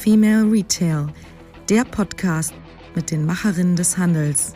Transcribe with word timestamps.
Female 0.00 0.50
Retail, 0.50 1.08
der 1.68 1.84
Podcast 1.84 2.54
mit 2.94 3.10
den 3.10 3.26
Macherinnen 3.26 3.76
des 3.76 3.98
Handels. 3.98 4.54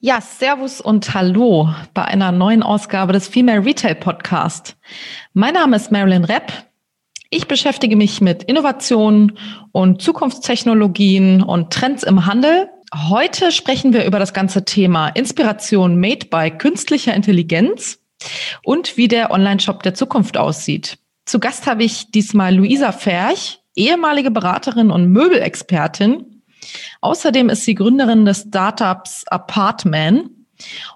Ja, 0.00 0.20
Servus 0.20 0.80
und 0.80 1.14
Hallo 1.14 1.72
bei 1.94 2.04
einer 2.04 2.32
neuen 2.32 2.64
Ausgabe 2.64 3.12
des 3.12 3.28
Female 3.28 3.64
Retail 3.64 3.94
Podcast. 3.94 4.76
Mein 5.34 5.54
Name 5.54 5.76
ist 5.76 5.92
Marilyn 5.92 6.24
Repp. 6.24 6.66
Ich 7.30 7.48
beschäftige 7.48 7.96
mich 7.96 8.20
mit 8.20 8.44
Innovationen 8.44 9.38
und 9.72 10.00
Zukunftstechnologien 10.00 11.42
und 11.42 11.72
Trends 11.72 12.02
im 12.02 12.26
Handel. 12.26 12.68
Heute 12.94 13.50
sprechen 13.52 13.92
wir 13.92 14.04
über 14.04 14.18
das 14.18 14.32
ganze 14.32 14.64
Thema 14.64 15.08
Inspiration 15.08 15.98
made 15.98 16.26
by 16.26 16.50
künstlicher 16.50 17.14
Intelligenz 17.14 17.98
und 18.64 18.96
wie 18.96 19.08
der 19.08 19.30
Online-Shop 19.30 19.82
der 19.82 19.94
Zukunft 19.94 20.36
aussieht. 20.36 20.98
Zu 21.24 21.40
Gast 21.40 21.66
habe 21.66 21.82
ich 21.82 22.10
diesmal 22.12 22.54
Luisa 22.54 22.92
Ferch, 22.92 23.60
ehemalige 23.74 24.30
Beraterin 24.30 24.90
und 24.90 25.10
Möbelexpertin 25.10 26.36
Außerdem 27.00 27.48
ist 27.48 27.64
sie 27.64 27.74
Gründerin 27.74 28.24
des 28.24 28.46
Startups 28.48 29.24
Apartman. 29.28 30.30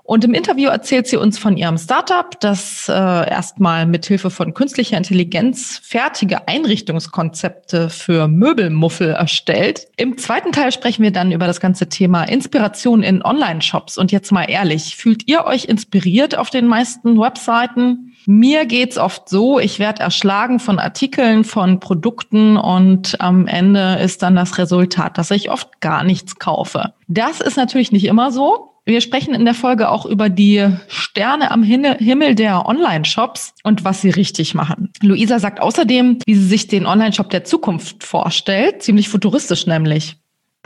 Und 0.02 0.24
im 0.24 0.34
Interview 0.34 0.68
erzählt 0.68 1.06
sie 1.06 1.16
uns 1.16 1.38
von 1.38 1.56
ihrem 1.56 1.78
Startup, 1.78 2.38
das 2.40 2.88
äh, 2.88 2.92
erstmal 2.92 3.86
mithilfe 3.86 4.30
von 4.30 4.54
künstlicher 4.54 4.96
Intelligenz 4.96 5.80
fertige 5.82 6.48
Einrichtungskonzepte 6.48 7.90
für 7.90 8.28
Möbelmuffel 8.28 9.10
erstellt. 9.10 9.86
Im 9.96 10.18
zweiten 10.18 10.52
Teil 10.52 10.72
sprechen 10.72 11.02
wir 11.02 11.12
dann 11.12 11.32
über 11.32 11.46
das 11.46 11.60
ganze 11.60 11.88
Thema 11.88 12.24
Inspiration 12.24 13.02
in 13.02 13.22
Online-Shops. 13.22 13.98
Und 13.98 14.12
jetzt 14.12 14.32
mal 14.32 14.44
ehrlich, 14.44 14.96
fühlt 14.96 15.28
ihr 15.28 15.44
euch 15.44 15.66
inspiriert 15.66 16.36
auf 16.36 16.50
den 16.50 16.66
meisten 16.66 17.18
Webseiten? 17.20 18.10
Mir 18.26 18.66
geht's 18.66 18.98
oft 18.98 19.28
so, 19.28 19.58
ich 19.58 19.78
werde 19.78 20.02
erschlagen 20.02 20.60
von 20.60 20.78
Artikeln, 20.78 21.44
von 21.44 21.80
Produkten 21.80 22.56
und 22.56 23.20
am 23.20 23.46
Ende 23.46 23.98
ist 24.02 24.22
dann 24.22 24.36
das 24.36 24.58
Resultat, 24.58 25.16
dass 25.16 25.30
ich 25.30 25.50
oft 25.50 25.80
gar 25.80 26.04
nichts 26.04 26.36
kaufe. 26.36 26.92
Das 27.08 27.40
ist 27.40 27.56
natürlich 27.56 27.92
nicht 27.92 28.04
immer 28.04 28.30
so. 28.30 28.69
Wir 28.90 29.00
sprechen 29.00 29.34
in 29.34 29.44
der 29.44 29.54
Folge 29.54 29.88
auch 29.88 30.04
über 30.04 30.28
die 30.28 30.66
Sterne 30.88 31.52
am 31.52 31.62
Himmel 31.62 32.34
der 32.34 32.66
Online-Shops 32.66 33.54
und 33.62 33.84
was 33.84 34.00
sie 34.00 34.10
richtig 34.10 34.56
machen. 34.56 34.90
Luisa 35.00 35.38
sagt 35.38 35.62
außerdem, 35.62 36.18
wie 36.26 36.34
sie 36.34 36.48
sich 36.48 36.66
den 36.66 36.86
Online-Shop 36.86 37.30
der 37.30 37.44
Zukunft 37.44 38.02
vorstellt, 38.02 38.82
ziemlich 38.82 39.08
futuristisch 39.08 39.68
nämlich 39.68 40.16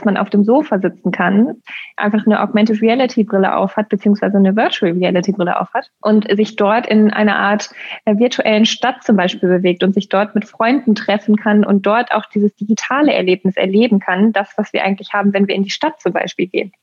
man 0.03 0.17
auf 0.17 0.29
dem 0.29 0.43
Sofa 0.43 0.79
sitzen 0.79 1.11
kann, 1.11 1.61
einfach 1.95 2.25
eine 2.25 2.41
Augmented 2.41 2.81
Reality 2.81 3.23
Brille 3.23 3.55
aufhat, 3.55 3.87
beziehungsweise 3.87 4.37
eine 4.37 4.53
Virtual 4.55 4.91
Reality 4.91 5.31
Brille 5.31 5.57
aufhat 5.57 5.89
und 6.01 6.27
sich 6.35 6.57
dort 6.57 6.85
in 6.85 7.11
einer 7.11 7.37
Art 7.37 7.69
äh, 8.03 8.17
virtuellen 8.17 8.65
Stadt 8.65 9.03
zum 9.03 9.15
Beispiel 9.15 9.47
bewegt 9.47 9.83
und 9.83 9.93
sich 9.93 10.09
dort 10.09 10.35
mit 10.35 10.43
Freunden 10.45 10.95
treffen 10.95 11.37
kann 11.37 11.63
und 11.63 11.85
dort 11.85 12.11
auch 12.11 12.25
dieses 12.25 12.53
digitale 12.55 13.13
Erlebnis 13.13 13.55
erleben 13.55 13.99
kann, 13.99 14.33
das, 14.33 14.49
was 14.57 14.73
wir 14.73 14.83
eigentlich 14.83 15.13
haben, 15.13 15.31
wenn 15.31 15.47
wir 15.47 15.55
in 15.55 15.63
die 15.63 15.69
Stadt 15.69 16.01
zum 16.01 16.11
Beispiel 16.11 16.47
gehen. 16.47 16.73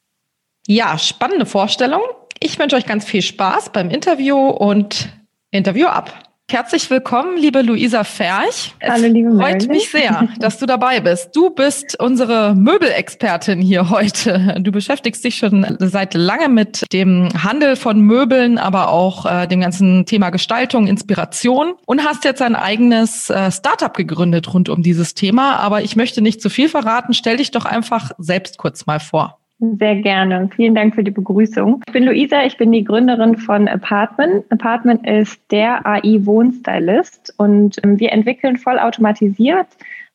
Ja, 0.66 0.96
spannende 0.98 1.46
Vorstellung. 1.46 2.02
Ich 2.38 2.58
wünsche 2.58 2.76
euch 2.76 2.86
ganz 2.86 3.04
viel 3.04 3.22
Spaß 3.22 3.70
beim 3.70 3.90
Interview 3.90 4.36
und 4.36 5.08
Interview 5.50 5.86
ab. 5.86 6.12
Herzlich 6.50 6.90
willkommen, 6.90 7.38
liebe 7.38 7.62
Luisa 7.62 8.04
Ferch. 8.04 8.74
Es 8.78 8.90
Hallo, 8.90 9.06
liebe 9.06 9.30
freut 9.30 9.38
Marilyn. 9.38 9.68
mich 9.70 9.90
sehr, 9.90 10.28
dass 10.38 10.58
du 10.58 10.66
dabei 10.66 11.00
bist. 11.00 11.34
Du 11.34 11.50
bist 11.50 11.98
unsere 11.98 12.54
Möbelexpertin 12.54 13.60
hier 13.60 13.88
heute. 13.88 14.56
Du 14.60 14.70
beschäftigst 14.70 15.24
dich 15.24 15.36
schon 15.36 15.78
seit 15.78 16.12
lange 16.14 16.48
mit 16.48 16.84
dem 16.92 17.30
Handel 17.42 17.74
von 17.74 18.00
Möbeln, 18.02 18.58
aber 18.58 18.90
auch 18.90 19.24
äh, 19.24 19.46
dem 19.46 19.60
ganzen 19.62 20.04
Thema 20.04 20.30
Gestaltung, 20.30 20.86
Inspiration 20.86 21.72
und 21.86 22.04
hast 22.04 22.24
jetzt 22.24 22.42
ein 22.42 22.54
eigenes 22.54 23.30
äh, 23.30 23.50
Startup 23.50 23.94
gegründet 23.94 24.52
rund 24.52 24.68
um 24.68 24.82
dieses 24.82 25.14
Thema. 25.14 25.56
Aber 25.56 25.82
ich 25.82 25.96
möchte 25.96 26.20
nicht 26.20 26.42
zu 26.42 26.50
viel 26.50 26.68
verraten. 26.68 27.14
Stell 27.14 27.38
dich 27.38 27.50
doch 27.50 27.64
einfach 27.64 28.10
selbst 28.18 28.58
kurz 28.58 28.84
mal 28.84 29.00
vor. 29.00 29.41
Sehr 29.62 29.94
gerne. 29.96 30.50
Vielen 30.56 30.74
Dank 30.74 30.96
für 30.96 31.04
die 31.04 31.12
Begrüßung. 31.12 31.82
Ich 31.86 31.92
bin 31.92 32.02
Luisa, 32.02 32.44
ich 32.44 32.56
bin 32.56 32.72
die 32.72 32.82
Gründerin 32.82 33.36
von 33.36 33.68
Apartment. 33.68 34.44
Apartment 34.50 35.06
ist 35.06 35.40
der 35.52 35.86
AI-Wohnstylist 35.86 37.34
und 37.36 37.78
ähm, 37.84 38.00
wir 38.00 38.10
entwickeln 38.10 38.56
vollautomatisiert 38.56 39.68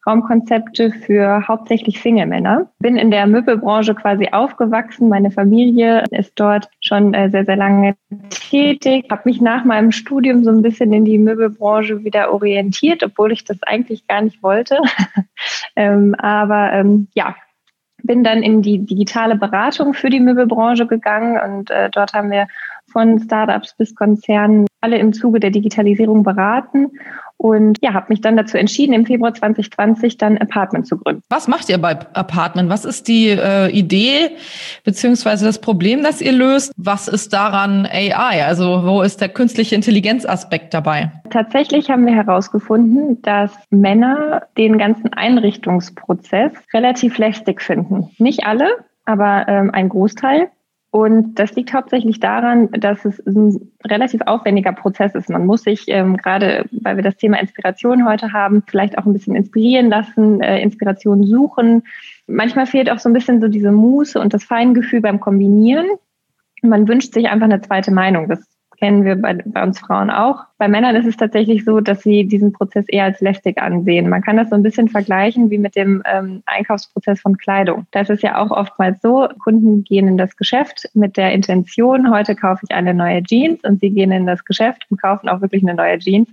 Raumkonzepte 0.05 0.91
für 0.91 1.47
hauptsächlich 1.47 2.01
Single-Männer. 2.01 2.69
Bin 2.79 2.97
in 2.97 3.09
der 3.09 3.25
Möbelbranche 3.25 3.95
quasi 3.95 4.27
aufgewachsen. 4.33 5.07
Meine 5.07 5.31
Familie 5.31 6.03
ist 6.11 6.33
dort 6.35 6.69
schon 6.81 7.13
äh, 7.13 7.29
sehr, 7.29 7.45
sehr 7.45 7.55
lange 7.55 7.95
tätig. 8.29 9.05
Habe 9.09 9.23
mich 9.25 9.39
nach 9.39 9.63
meinem 9.63 9.93
Studium 9.93 10.43
so 10.43 10.49
ein 10.49 10.61
bisschen 10.61 10.91
in 10.91 11.05
die 11.05 11.19
Möbelbranche 11.19 12.03
wieder 12.03 12.33
orientiert, 12.33 13.01
obwohl 13.01 13.31
ich 13.31 13.45
das 13.45 13.63
eigentlich 13.63 14.07
gar 14.07 14.21
nicht 14.21 14.43
wollte. 14.43 14.77
ähm, 15.77 16.15
aber 16.15 16.73
ähm, 16.73 17.07
ja, 17.13 17.35
bin 18.03 18.23
dann 18.23 18.43
in 18.43 18.61
die 18.61 18.79
digitale 18.79 19.35
Beratung 19.35 19.93
für 19.93 20.09
die 20.09 20.19
Möbelbranche 20.19 20.85
gegangen 20.85 21.39
und 21.39 21.71
äh, 21.71 21.89
dort 21.89 22.13
haben 22.13 22.31
wir 22.31 22.47
von 22.91 23.19
Startups 23.19 23.75
bis 23.77 23.95
Konzernen 23.95 24.67
alle 24.81 24.97
im 24.97 25.13
Zuge 25.13 25.39
der 25.39 25.51
Digitalisierung 25.51 26.23
beraten 26.23 26.91
und 27.37 27.77
ja, 27.81 27.93
habe 27.93 28.07
mich 28.09 28.21
dann 28.21 28.35
dazu 28.35 28.57
entschieden, 28.57 28.93
im 28.93 29.05
Februar 29.05 29.33
2020 29.33 30.17
dann 30.17 30.37
Apartment 30.39 30.87
zu 30.87 30.97
gründen. 30.97 31.21
Was 31.29 31.47
macht 31.47 31.69
ihr 31.69 31.77
bei 31.77 31.91
Apartment? 32.13 32.69
Was 32.69 32.83
ist 32.83 33.07
die 33.07 33.29
äh, 33.29 33.69
Idee 33.69 34.31
beziehungsweise 34.83 35.45
das 35.45 35.61
Problem, 35.61 36.03
das 36.03 36.19
ihr 36.19 36.31
löst? 36.31 36.73
Was 36.77 37.07
ist 37.07 37.33
daran 37.33 37.85
AI? 37.85 38.43
Also 38.43 38.83
wo 38.85 39.03
ist 39.03 39.21
der 39.21 39.29
künstliche 39.29 39.75
Intelligenzaspekt 39.75 40.73
dabei? 40.73 41.11
Tatsächlich 41.29 41.89
haben 41.91 42.05
wir 42.07 42.15
herausgefunden, 42.15 43.21
dass 43.21 43.51
Männer 43.69 44.43
den 44.57 44.79
ganzen 44.79 45.13
Einrichtungsprozess 45.13 46.51
relativ 46.73 47.19
lästig 47.19 47.61
finden. 47.61 48.09
Nicht 48.17 48.45
alle, 48.45 48.67
aber 49.05 49.47
ähm, 49.47 49.69
ein 49.71 49.89
Großteil. 49.89 50.49
Und 50.89 51.35
das 51.35 51.53
liegt 51.55 51.73
hauptsächlich 51.73 52.19
daran, 52.19 52.71
dass 52.71 53.03
es 53.03 53.19
ein 53.25 53.71
relativ 53.85 54.21
aufwendiger 54.25 54.71
Prozess 54.71 55.15
ist. 55.15 55.29
Man 55.29 55.45
muss 55.45 55.63
sich 55.63 55.83
ähm, 55.87 56.15
gerade, 56.15 56.65
weil 56.71 56.95
wir 56.95 57.03
das 57.03 57.17
Thema 57.17 57.39
Inspiration 57.39 58.07
heute 58.07 58.31
haben, 58.31 58.63
vielleicht 58.67 58.97
auch 58.97 59.05
ein 59.05 59.13
bisschen 59.13 59.35
inspirieren 59.35 59.89
lassen, 59.89 60.41
äh, 60.41 60.61
Inspiration 60.61 61.23
suchen. 61.23 61.83
Manchmal 62.25 62.67
fehlt 62.67 62.89
auch 62.89 62.99
so 62.99 63.09
ein 63.09 63.13
bisschen 63.13 63.41
so 63.41 63.49
diese 63.49 63.71
Muße 63.71 64.19
und 64.19 64.33
das 64.33 64.45
Feingefühl 64.45 65.01
beim 65.01 65.19
Kombinieren. 65.19 65.87
Man 66.61 66.87
wünscht 66.87 67.13
sich 67.13 67.27
einfach 67.27 67.45
eine 67.45 67.61
zweite 67.61 67.91
Meinung. 67.91 68.29
Das 68.29 68.39
kennen 68.79 69.03
wir 69.03 69.17
bei, 69.17 69.33
bei 69.33 69.63
uns 69.63 69.79
Frauen 69.79 70.09
auch. 70.09 70.45
Bei 70.57 70.67
Männern 70.67 70.95
ist 70.95 71.05
es 71.05 71.17
tatsächlich 71.17 71.63
so, 71.63 71.79
dass 71.81 72.01
sie 72.01 72.25
diesen 72.25 72.51
Prozess 72.51 72.85
eher 72.87 73.05
als 73.05 73.21
lästig 73.21 73.61
ansehen. 73.61 74.09
Man 74.09 74.21
kann 74.21 74.37
das 74.37 74.49
so 74.49 74.55
ein 74.55 74.63
bisschen 74.63 74.87
vergleichen 74.87 75.51
wie 75.51 75.57
mit 75.57 75.75
dem 75.75 76.01
ähm, 76.05 76.41
Einkaufsprozess 76.45 77.21
von 77.21 77.37
Kleidung. 77.37 77.85
Das 77.91 78.09
ist 78.09 78.23
ja 78.23 78.37
auch 78.37 78.51
oftmals 78.51 79.01
so, 79.01 79.27
Kunden 79.39 79.83
gehen 79.83 80.07
in 80.07 80.17
das 80.17 80.35
Geschäft 80.35 80.89
mit 80.93 81.15
der 81.15 81.31
Intention, 81.31 82.11
heute 82.11 82.35
kaufe 82.35 82.65
ich 82.67 82.75
eine 82.75 82.93
neue 82.93 83.21
Jeans 83.23 83.63
und 83.63 83.79
sie 83.81 83.91
gehen 83.91 84.11
in 84.11 84.25
das 84.25 84.45
Geschäft 84.45 84.85
und 84.89 85.01
kaufen 85.01 85.29
auch 85.29 85.41
wirklich 85.41 85.63
eine 85.63 85.75
neue 85.75 85.99
Jeans 85.99 86.29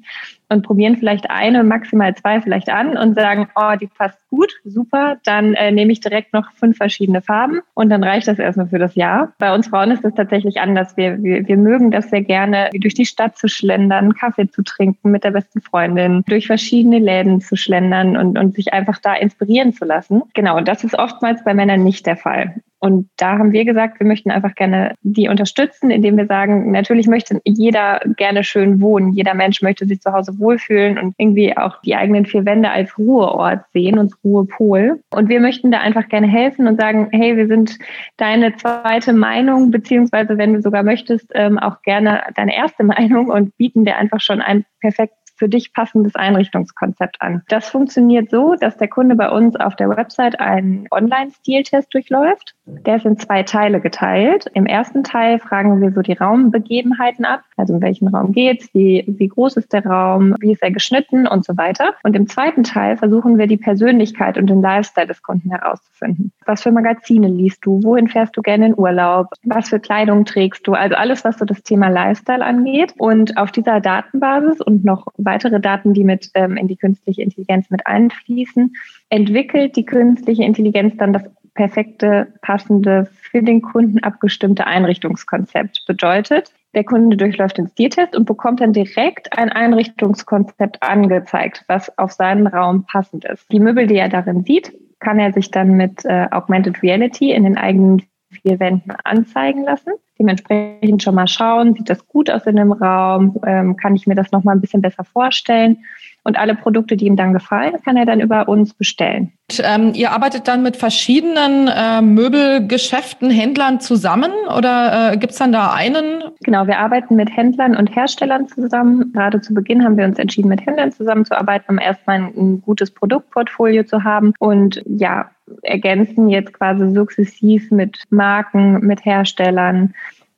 und 0.48 0.62
probieren 0.62 0.96
vielleicht 0.96 1.30
eine, 1.30 1.64
maximal 1.64 2.14
zwei 2.14 2.40
vielleicht 2.40 2.68
an 2.68 2.96
und 2.96 3.14
sagen, 3.14 3.48
oh, 3.56 3.74
die 3.80 3.86
passt 3.86 4.18
gut, 4.30 4.52
super, 4.64 5.16
dann 5.24 5.54
äh, 5.54 5.70
nehme 5.70 5.92
ich 5.92 6.00
direkt 6.00 6.32
noch 6.32 6.52
fünf 6.52 6.76
verschiedene 6.76 7.22
Farben 7.22 7.60
und 7.74 7.90
dann 7.90 8.04
reicht 8.04 8.28
das 8.28 8.38
erstmal 8.38 8.68
für 8.68 8.78
das 8.78 8.94
Jahr. 8.94 9.32
Bei 9.38 9.54
uns 9.54 9.68
Frauen 9.68 9.90
ist 9.90 10.04
das 10.04 10.14
tatsächlich 10.14 10.60
anders. 10.60 10.96
Wir, 10.96 11.22
wir, 11.22 11.46
wir 11.46 11.56
mögen 11.56 11.90
das 11.90 12.10
sehr 12.10 12.22
gerne, 12.22 12.70
durch 12.72 12.94
die 12.94 13.06
Stadt 13.06 13.36
zu 13.36 13.48
schlendern, 13.48 14.13
Kaffee 14.14 14.48
zu 14.48 14.62
trinken 14.62 15.10
mit 15.10 15.24
der 15.24 15.30
besten 15.30 15.60
Freundin, 15.60 16.22
durch 16.26 16.46
verschiedene 16.46 16.98
Läden 16.98 17.40
zu 17.40 17.56
schlendern 17.56 18.16
und, 18.16 18.38
und 18.38 18.54
sich 18.54 18.72
einfach 18.72 18.98
da 18.98 19.14
inspirieren 19.14 19.72
zu 19.72 19.84
lassen. 19.84 20.22
Genau, 20.34 20.56
und 20.56 20.68
das 20.68 20.84
ist 20.84 20.98
oftmals 20.98 21.44
bei 21.44 21.54
Männern 21.54 21.84
nicht 21.84 22.06
der 22.06 22.16
Fall. 22.16 22.62
Und 22.80 23.08
da 23.16 23.38
haben 23.38 23.52
wir 23.52 23.64
gesagt, 23.64 23.98
wir 23.98 24.06
möchten 24.06 24.30
einfach 24.30 24.54
gerne 24.54 24.94
die 25.00 25.28
unterstützen, 25.28 25.90
indem 25.90 26.16
wir 26.16 26.26
sagen, 26.26 26.70
natürlich 26.70 27.06
möchte 27.06 27.40
jeder 27.44 28.00
gerne 28.16 28.44
schön 28.44 28.80
wohnen. 28.80 29.12
Jeder 29.12 29.34
Mensch 29.34 29.62
möchte 29.62 29.86
sich 29.86 30.00
zu 30.00 30.12
Hause 30.12 30.38
wohlfühlen 30.38 30.98
und 30.98 31.14
irgendwie 31.16 31.56
auch 31.56 31.80
die 31.82 31.96
eigenen 31.96 32.26
vier 32.26 32.44
Wände 32.44 32.70
als 32.70 32.98
Ruheort 32.98 33.64
sehen 33.72 33.98
und 33.98 34.12
Ruhepol. 34.22 35.00
Und 35.10 35.28
wir 35.28 35.40
möchten 35.40 35.70
da 35.70 35.80
einfach 35.80 36.08
gerne 36.08 36.26
helfen 36.26 36.66
und 36.66 36.78
sagen, 36.78 37.08
hey, 37.12 37.36
wir 37.36 37.46
sind 37.46 37.78
deine 38.18 38.54
zweite 38.56 39.14
Meinung, 39.14 39.70
beziehungsweise 39.70 40.36
wenn 40.36 40.52
du 40.52 40.60
sogar 40.60 40.82
möchtest, 40.82 41.30
ähm, 41.34 41.58
auch 41.58 41.80
gerne 41.82 42.22
deine 42.34 42.54
erste 42.54 42.84
Meinung 42.84 43.30
und 43.30 43.56
bieten 43.56 43.84
dir 43.84 43.96
einfach 43.96 44.20
schon 44.20 44.40
ein 44.40 44.64
perfekt 44.80 45.14
für 45.36 45.48
dich 45.48 45.72
passendes 45.72 46.14
Einrichtungskonzept 46.14 47.20
an. 47.20 47.42
Das 47.48 47.68
funktioniert 47.68 48.30
so, 48.30 48.54
dass 48.54 48.76
der 48.76 48.88
Kunde 48.88 49.14
bei 49.16 49.30
uns 49.30 49.56
auf 49.56 49.76
der 49.76 49.88
Website 49.88 50.40
einen 50.40 50.86
Online-Stiltest 50.90 51.92
durchläuft. 51.92 52.54
Der 52.66 52.96
ist 52.96 53.04
in 53.04 53.18
zwei 53.18 53.42
Teile 53.42 53.80
geteilt. 53.80 54.46
Im 54.54 54.66
ersten 54.66 55.04
Teil 55.04 55.38
fragen 55.38 55.80
wir 55.80 55.92
so 55.92 56.02
die 56.02 56.14
Raumbegebenheiten 56.14 57.24
ab, 57.24 57.42
also 57.56 57.74
in 57.74 57.82
welchen 57.82 58.08
Raum 58.08 58.32
geht's, 58.32 58.68
wie, 58.72 59.04
wie 59.06 59.28
groß 59.28 59.56
ist 59.56 59.72
der 59.72 59.84
Raum, 59.84 60.34
wie 60.40 60.52
ist 60.52 60.62
er 60.62 60.70
geschnitten 60.70 61.26
und 61.26 61.44
so 61.44 61.56
weiter. 61.56 61.94
Und 62.02 62.16
im 62.16 62.26
zweiten 62.28 62.62
Teil 62.62 62.96
versuchen 62.96 63.38
wir 63.38 63.46
die 63.46 63.56
Persönlichkeit 63.56 64.38
und 64.38 64.48
den 64.48 64.62
Lifestyle 64.62 65.06
des 65.06 65.22
Kunden 65.22 65.50
herauszufinden. 65.50 66.32
Was 66.46 66.62
für 66.62 66.72
Magazine 66.72 67.28
liest 67.28 67.64
du? 67.66 67.80
Wohin 67.82 68.08
fährst 68.08 68.36
du 68.36 68.42
gerne 68.42 68.66
in 68.66 68.78
Urlaub? 68.78 69.28
Was 69.44 69.68
für 69.68 69.80
Kleidung 69.80 70.24
trägst 70.24 70.66
du? 70.66 70.72
Also 70.72 70.94
alles, 70.94 71.24
was 71.24 71.38
so 71.38 71.44
das 71.44 71.62
Thema 71.62 71.88
Lifestyle 71.88 72.44
angeht. 72.44 72.94
Und 72.98 73.36
auf 73.36 73.52
dieser 73.52 73.80
Datenbasis 73.80 74.60
und 74.60 74.84
noch 74.84 75.06
weitere 75.24 75.60
Daten, 75.60 75.94
die 75.94 76.04
mit 76.04 76.30
ähm, 76.34 76.56
in 76.56 76.68
die 76.68 76.76
künstliche 76.76 77.22
Intelligenz 77.22 77.70
mit 77.70 77.86
einfließen, 77.86 78.74
entwickelt 79.08 79.76
die 79.76 79.84
künstliche 79.84 80.44
Intelligenz 80.44 80.96
dann 80.96 81.12
das 81.12 81.24
perfekte, 81.54 82.32
passende, 82.42 83.08
für 83.12 83.42
den 83.42 83.62
Kunden 83.62 84.00
abgestimmte 84.00 84.66
Einrichtungskonzept. 84.66 85.84
Bedeutet, 85.86 86.52
der 86.74 86.84
Kunde 86.84 87.16
durchläuft 87.16 87.58
den 87.58 87.68
Stiltest 87.68 88.16
und 88.16 88.26
bekommt 88.26 88.60
dann 88.60 88.72
direkt 88.72 89.36
ein 89.38 89.48
Einrichtungskonzept 89.48 90.82
angezeigt, 90.82 91.64
was 91.68 91.96
auf 91.98 92.12
seinen 92.12 92.46
Raum 92.46 92.84
passend 92.84 93.24
ist. 93.24 93.50
Die 93.52 93.60
Möbel, 93.60 93.86
die 93.86 93.96
er 93.96 94.08
darin 94.08 94.42
sieht, 94.44 94.72
kann 94.98 95.18
er 95.18 95.32
sich 95.32 95.50
dann 95.50 95.76
mit 95.76 96.04
äh, 96.04 96.26
Augmented 96.30 96.82
Reality 96.82 97.32
in 97.32 97.44
den 97.44 97.56
eigenen 97.56 98.02
vier 98.30 98.58
Wänden 98.58 98.92
anzeigen 99.04 99.62
lassen. 99.62 99.92
Dementsprechend 100.18 101.02
schon 101.02 101.14
mal 101.14 101.26
schauen, 101.26 101.74
sieht 101.74 101.90
das 101.90 102.06
gut 102.06 102.30
aus 102.30 102.46
in 102.46 102.56
dem 102.56 102.72
Raum, 102.72 103.36
ähm, 103.46 103.76
kann 103.76 103.96
ich 103.96 104.06
mir 104.06 104.14
das 104.14 104.30
nochmal 104.30 104.54
ein 104.54 104.60
bisschen 104.60 104.80
besser 104.80 105.04
vorstellen. 105.04 105.78
Und 106.26 106.38
alle 106.38 106.54
Produkte, 106.54 106.96
die 106.96 107.06
ihm 107.06 107.16
dann 107.16 107.34
gefallen, 107.34 107.74
kann 107.84 107.98
er 107.98 108.06
dann 108.06 108.20
über 108.20 108.48
uns 108.48 108.72
bestellen. 108.72 109.32
Und, 109.50 109.62
ähm, 109.62 109.92
ihr 109.94 110.10
arbeitet 110.10 110.48
dann 110.48 110.62
mit 110.62 110.76
verschiedenen 110.76 111.68
äh, 111.68 112.00
Möbelgeschäften, 112.00 113.30
Händlern 113.30 113.78
zusammen 113.78 114.30
oder 114.56 115.12
äh, 115.12 115.16
gibt 115.18 115.38
dann 115.38 115.52
da 115.52 115.72
einen? 115.72 116.22
Genau, 116.42 116.66
wir 116.66 116.78
arbeiten 116.78 117.16
mit 117.16 117.36
Händlern 117.36 117.76
und 117.76 117.94
Herstellern 117.94 118.48
zusammen. 118.48 119.12
Gerade 119.12 119.42
zu 119.42 119.52
Beginn 119.52 119.84
haben 119.84 119.98
wir 119.98 120.06
uns 120.06 120.18
entschieden, 120.18 120.48
mit 120.48 120.64
Händlern 120.64 120.92
zusammenzuarbeiten, 120.92 121.66
um 121.68 121.78
erstmal 121.78 122.16
ein, 122.16 122.32
ein 122.36 122.62
gutes 122.62 122.90
Produktportfolio 122.90 123.84
zu 123.84 124.02
haben. 124.02 124.32
Und 124.38 124.82
ja, 124.86 125.30
ergänzen 125.62 126.28
jetzt 126.28 126.52
quasi 126.52 126.90
sukzessiv 126.90 127.70
mit 127.70 128.04
Marken, 128.10 128.80
mit 128.80 129.04
Herstellern, 129.04 129.94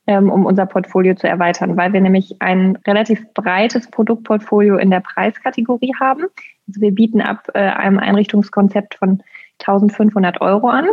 ähm, 0.06 0.30
um 0.30 0.46
unser 0.46 0.66
Portfolio 0.66 1.14
zu 1.14 1.28
erweitern, 1.28 1.76
weil 1.76 1.92
wir 1.92 2.00
nämlich 2.00 2.36
ein 2.40 2.76
relativ 2.86 3.26
breites 3.34 3.90
Produktportfolio 3.90 4.76
in 4.76 4.90
der 4.90 5.00
Preiskategorie 5.00 5.94
haben. 5.98 6.26
Also 6.68 6.80
wir 6.80 6.92
bieten 6.92 7.20
ab 7.20 7.48
äh, 7.54 7.58
einem 7.58 7.98
Einrichtungskonzept 7.98 8.96
von 8.96 9.22
1500 9.60 10.40
Euro 10.40 10.68
an 10.68 10.88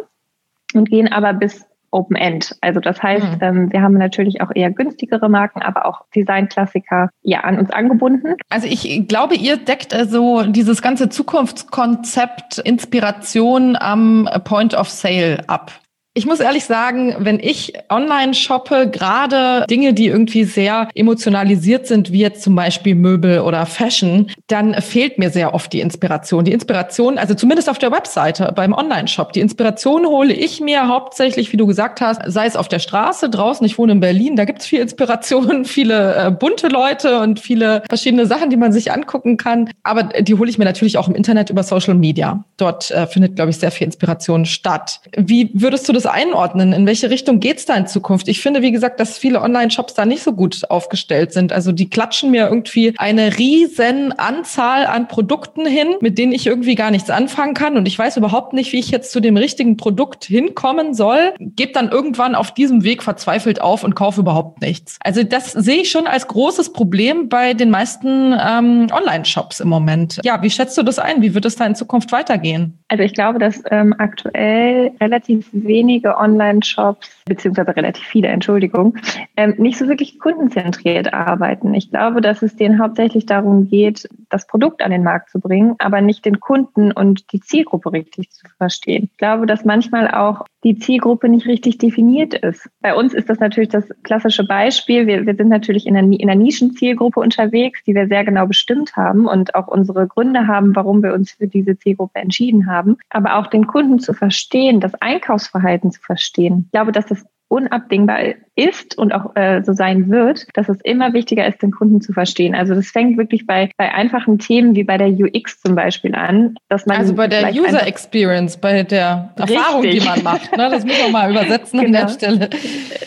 und 0.74 0.89
gehen 0.89 1.12
aber 1.12 1.33
bis 1.33 1.66
Open 1.94 2.16
End. 2.16 2.56
Also 2.62 2.80
das 2.80 3.01
heißt, 3.01 3.24
mhm. 3.24 3.38
ähm, 3.42 3.72
wir 3.72 3.81
haben 3.81 3.98
natürlich 3.98 4.42
auch 4.42 4.51
eher 4.54 4.72
günstigere 4.72 5.30
Marken, 5.30 5.62
aber 5.62 5.86
auch 5.86 6.01
Designklassiker 6.16 7.10
ja 7.22 7.42
an 7.42 7.60
uns 7.60 7.69
angebunden. 7.69 8.36
Also 8.50 8.68
ich 8.68 9.07
glaube, 9.07 9.36
ihr 9.36 9.57
deckt 9.57 9.94
also 9.94 10.44
dieses 10.44 10.81
ganze 10.81 11.10
Zukunftskonzept 11.10 12.57
Inspiration 12.60 13.75
am 13.75 14.28
Point 14.44 14.74
of 14.74 14.90
Sale 14.90 15.44
ab. 15.48 15.72
Ich 16.15 16.27
muss 16.27 16.39
ehrlich 16.39 16.65
sagen, 16.65 17.15
wenn 17.18 17.39
ich 17.39 17.74
online 17.89 18.36
shoppe, 18.36 18.88
gerade 18.88 19.65
Dinge, 19.68 19.95
die 19.95 20.06
irgendwie 20.06 20.44
sehr 20.44 20.88
emotionalisiert 20.94 21.88
sind, 21.88 22.12
wie 22.12 22.19
jetzt 22.19 22.44
zum 22.44 22.56
Beispiel 22.56 22.94
Möbel 22.94 23.39
oder 23.39 23.65
Fashion, 23.65 24.30
dann 24.45 24.75
fehlt 24.75 25.18
mir 25.18 25.31
sehr 25.31 25.56
oft 25.56 25.74
die 25.74 25.80
Inspiration. 25.80 26.45
Die 26.45 26.51
Inspiration, 26.51 27.18
also 27.18 27.33
zumindest 27.33 27.68
auf 27.68 27.80
der 27.80 27.92
Webseite, 27.92 28.54
beim 28.56 28.74
Online-Shop, 28.74 29.33
die 29.33 29.39
Inspiration 29.39 30.06
hole 30.06 30.31
ich 30.31 30.62
mir 30.62 30.88
hauptsächlich, 30.88 31.51
wie 31.51 31.57
du 31.57 31.65
gesagt 31.65 32.00
hast, 32.00 32.21
sei 32.27 32.45
es 32.45 32.56
auf 32.56 32.68
der 32.68 32.77
Straße 32.77 33.31
draußen, 33.31 33.66
ich 33.66 33.80
wohne 33.80 33.94
in 33.94 34.00
Berlin, 34.00 34.36
da 34.36 34.45
gibt's 34.45 34.68
viel 34.68 34.81
Inspiration, 34.81 35.66
viele 35.66 36.27
äh, 36.27 36.30
bunte 36.30 36.68
Leute 36.68 37.21
und 37.21 37.39
viele 37.39 37.81
verschiedene 37.89 38.27
Sachen, 38.27 38.51
die 38.51 38.57
man 38.57 38.71
sich 38.71 38.92
angucken 38.92 39.38
kann. 39.38 39.71
Aber 39.81 40.04
die 40.04 40.36
hole 40.36 40.48
ich 40.48 40.59
mir 40.59 40.66
natürlich 40.66 41.00
auch 41.00 41.07
im 41.07 41.16
Internet 41.16 41.50
über 41.50 41.63
Social 41.63 41.95
Media. 41.95 42.44
Dort 42.57 42.92
äh, 42.92 43.07
findet, 43.07 43.36
glaube 43.36 43.50
ich, 43.50 43.57
sehr 43.57 43.71
viel 43.71 43.86
Inspiration 43.86 44.45
statt. 44.45 45.01
Wie 45.18 45.50
würdest 45.56 45.89
du 45.89 45.94
das 45.94 46.02
das 46.03 46.11
einordnen? 46.11 46.73
In 46.73 46.85
welche 46.85 47.09
Richtung 47.09 47.39
geht's 47.39 47.65
da 47.65 47.75
in 47.75 47.88
Zukunft? 47.88 48.27
Ich 48.27 48.41
finde, 48.41 48.61
wie 48.61 48.71
gesagt, 48.71 49.00
dass 49.00 49.17
viele 49.17 49.41
Online-Shops 49.41 49.94
da 49.94 50.05
nicht 50.05 50.23
so 50.23 50.33
gut 50.33 50.61
aufgestellt 50.69 51.33
sind. 51.33 51.53
Also 51.53 51.71
die 51.71 51.89
klatschen 51.89 52.31
mir 52.31 52.47
irgendwie 52.47 52.94
eine 52.97 53.38
riesen 53.38 54.11
Anzahl 54.17 54.85
an 54.85 55.07
Produkten 55.07 55.65
hin, 55.65 55.95
mit 56.01 56.17
denen 56.17 56.31
ich 56.31 56.47
irgendwie 56.47 56.75
gar 56.75 56.91
nichts 56.91 57.09
anfangen 57.09 57.53
kann. 57.53 57.77
Und 57.77 57.88
ich 57.88 57.97
weiß 57.97 58.17
überhaupt 58.17 58.53
nicht, 58.53 58.71
wie 58.73 58.79
ich 58.79 58.91
jetzt 58.91 59.11
zu 59.11 59.19
dem 59.19 59.38
richtigen 59.38 59.77
Produkt 59.77 60.25
hinkommen 60.25 60.94
soll. 60.94 61.33
Gebe 61.39 61.71
dann 61.71 61.89
irgendwann 61.89 62.35
auf 62.35 62.53
diesem 62.53 62.83
Weg 62.83 63.03
verzweifelt 63.03 63.61
auf 63.61 63.83
und 63.83 63.95
kaufe 63.95 64.21
überhaupt 64.21 64.61
nichts. 64.61 64.97
Also 65.01 65.23
das 65.23 65.51
sehe 65.51 65.81
ich 65.81 65.91
schon 65.91 66.07
als 66.07 66.27
großes 66.27 66.73
Problem 66.73 67.29
bei 67.29 67.53
den 67.53 67.69
meisten 67.69 68.33
ähm, 68.33 68.88
Online-Shops 68.91 69.59
im 69.59 69.69
Moment. 69.69 70.19
Ja, 70.23 70.41
wie 70.41 70.49
schätzt 70.49 70.77
du 70.77 70.83
das 70.83 70.99
ein? 70.99 71.21
Wie 71.21 71.33
wird 71.33 71.45
es 71.45 71.56
da 71.56 71.65
in 71.65 71.75
Zukunft 71.75 72.11
weitergehen? 72.11 72.79
Also 72.88 73.03
ich 73.03 73.13
glaube, 73.13 73.39
dass 73.39 73.61
ähm, 73.71 73.95
aktuell 73.97 74.91
relativ 74.99 75.47
wenig 75.51 75.93
wenige 75.94 76.18
Online-Shops, 76.18 77.24
beziehungsweise 77.25 77.75
relativ 77.75 78.04
viele, 78.04 78.28
Entschuldigung, 78.30 78.98
ähm, 79.38 79.56
nicht 79.57 79.78
so 79.78 79.88
wirklich 79.88 80.19
kundenzentriert 80.19 81.13
arbeiten. 81.13 81.74
Ich 81.74 81.92
glaube, 81.92 82.22
dass 82.22 82.42
es 82.42 82.56
denen 82.56 82.80
hauptsächlich 82.80 83.25
darum 83.25 83.68
geht, 83.69 84.10
das 84.30 84.48
Produkt 84.48 84.81
an 84.81 84.92
den 84.92 85.04
Markt 85.04 85.30
zu 85.30 85.40
bringen, 85.40 85.75
aber 85.78 86.01
nicht 86.01 86.25
den 86.25 86.40
Kunden 86.40 86.92
und 86.92 87.31
die 87.31 87.42
Zielgruppe 87.42 87.92
richtig 87.92 88.31
zu 88.31 88.48
verstehen. 88.57 89.10
Ich 89.12 89.18
glaube, 89.18 89.45
dass 89.45 89.66
manchmal 89.66 90.10
auch 90.10 90.45
die 90.63 90.77
Zielgruppe 90.77 91.30
nicht 91.30 91.45
richtig 91.45 91.77
definiert 91.77 92.33
ist. 92.33 92.69
Bei 92.81 92.95
uns 92.95 93.13
ist 93.13 93.30
das 93.30 93.39
natürlich 93.39 93.69
das 93.69 93.89
klassische 94.04 94.45
Beispiel. 94.45 95.07
Wir, 95.07 95.25
wir 95.25 95.36
sind 95.36 95.50
natürlich 95.50 95.86
in 95.86 95.98
einer, 95.98 96.07
in 96.12 96.30
einer 96.30 96.42
Nischenzielgruppe 96.42 97.19
unterwegs, 97.19 97.83
die 97.83 97.95
wir 97.95 98.07
sehr 98.07 98.24
genau 98.24 98.48
bestimmt 98.48 98.95
haben 98.95 99.27
und 99.27 99.56
auch 99.56 99.68
unsere 99.68 100.07
Gründe 100.07 100.48
haben, 100.48 100.75
warum 100.75 101.04
wir 101.04 101.13
uns 101.13 101.31
für 101.31 101.48
diese 101.48 101.77
Zielgruppe 101.77 102.19
entschieden 102.19 102.68
haben. 102.68 102.98
Aber 103.10 103.38
auch 103.38 103.48
den 103.48 103.68
Kunden 103.68 104.00
zu 104.00 104.13
verstehen, 104.13 104.80
das 104.80 104.94
Einkaufsverhalten 104.95 105.92
zu 105.92 106.01
verstehen. 106.01 106.63
Ich 106.66 106.71
glaube, 106.71 106.92
dass 106.92 107.06
das 107.06 107.25
unabdingbar 107.53 108.19
ist 108.55 108.97
und 108.97 109.13
auch 109.13 109.35
äh, 109.35 109.61
so 109.63 109.73
sein 109.73 110.09
wird, 110.09 110.47
dass 110.53 110.69
es 110.69 110.77
immer 110.83 111.13
wichtiger 111.13 111.47
ist, 111.47 111.61
den 111.61 111.71
Kunden 111.71 112.01
zu 112.01 112.13
verstehen. 112.13 112.55
Also 112.55 112.73
das 112.73 112.88
fängt 112.88 113.17
wirklich 113.17 113.45
bei, 113.45 113.69
bei 113.77 113.94
einfachen 113.94 114.39
Themen 114.39 114.75
wie 114.75 114.83
bei 114.83 114.97
der 114.97 115.09
UX 115.09 115.61
zum 115.61 115.75
Beispiel 115.75 116.15
an, 116.15 116.55
dass 116.69 116.88
man 116.88 116.97
also 116.97 117.13
bei 117.13 117.27
der 117.27 117.51
User 117.53 117.85
Experience, 117.85 118.57
bei 118.57 118.81
der 118.81 119.33
Erfahrung, 119.35 119.83
Richtig. 119.83 120.01
die 120.01 120.07
man 120.07 120.23
macht. 120.23 120.55
Ne? 120.57 120.69
Das 120.69 120.83
muss 120.83 121.00
man 121.01 121.11
mal 121.11 121.31
übersetzen 121.31 121.79
genau. 121.79 122.00
an 122.00 122.07
der 122.07 122.13
Stelle. 122.13 122.50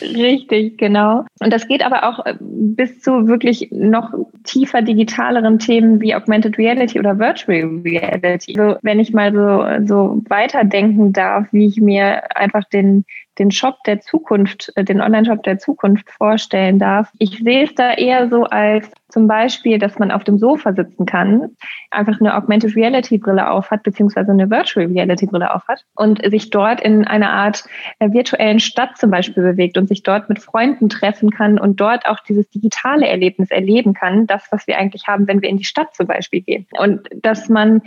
Richtig, 0.00 0.78
genau. 0.78 1.25
Und 1.40 1.52
das 1.52 1.66
geht 1.66 1.84
aber 1.84 2.08
auch 2.08 2.25
äh, 2.25 2.34
bis 2.40 3.00
zu 3.00 3.26
wirklich 3.26 3.69
noch 3.72 4.12
tiefer 4.44 4.82
digitaleren 4.82 5.58
Themen 5.58 6.00
wie 6.00 6.14
Augmented 6.14 6.56
Reality 6.56 7.00
oder 7.00 7.18
Virtual 7.18 7.80
Reality. 7.85 8.59
Also 8.59 8.78
wenn 8.82 9.00
ich 9.00 9.12
mal 9.12 9.32
so, 9.32 9.87
so 9.87 10.23
weiterdenken 10.28 11.12
darf, 11.12 11.49
wie 11.52 11.66
ich 11.66 11.80
mir 11.80 12.37
einfach 12.37 12.64
den 12.64 13.04
den 13.38 13.50
Shop 13.50 13.83
der 13.85 14.00
Zukunft, 14.00 14.73
äh, 14.76 14.85
den 14.85 15.00
Online-Shop 15.00 15.43
der 15.43 15.59
Zukunft 15.59 16.11
vorstellen 16.11 16.78
darf. 16.78 17.11
Ich 17.19 17.38
sehe 17.38 17.64
es 17.64 17.75
da 17.75 17.93
eher 17.93 18.28
so 18.28 18.45
als 18.45 18.90
zum 19.16 19.28
Beispiel, 19.28 19.78
dass 19.78 19.99
man 19.99 20.11
auf 20.11 20.25
dem 20.25 20.37
Sofa 20.37 20.75
sitzen 20.75 21.06
kann, 21.06 21.56
einfach 21.90 22.20
eine 22.20 22.37
Augmented 22.37 22.76
Reality 22.76 23.16
Brille 23.16 23.50
aufhat, 23.50 23.82
beziehungsweise 23.82 24.30
eine 24.30 24.50
Virtual 24.50 24.85
Reality 24.85 25.25
Brille 25.25 25.54
aufhat 25.54 25.87
und 25.94 26.20
sich 26.30 26.50
dort 26.50 26.82
in 26.82 27.06
einer 27.06 27.30
Art 27.30 27.64
äh, 27.99 28.12
virtuellen 28.12 28.61
Stadt 28.61 28.99
zum 28.99 29.11
Beispiel 29.11 29.42
bewegt 29.42 29.78
und 29.78 29.88
sich 29.88 30.02
dort 30.02 30.28
mit 30.28 30.38
Freunden 30.38 30.90
treffen 30.90 31.30
kann 31.30 31.58
und 31.58 31.80
dort 31.80 32.04
auch 32.04 32.20
dieses 32.20 32.50
digitale 32.50 33.08
Erlebnis 33.08 33.50
erleben 33.50 33.94
kann, 33.94 34.26
das, 34.26 34.49
was 34.50 34.66
wir 34.66 34.76
eigentlich 34.76 35.06
haben, 35.06 35.26
wenn 35.26 35.40
wir 35.40 35.49
in 35.49 35.56
die 35.56 35.64
Stadt 35.64 35.94
zum 35.94 36.06
Beispiel 36.06 36.42
gehen. 36.42 36.66
Und 36.78 37.08
dass 37.23 37.49
man 37.49 37.80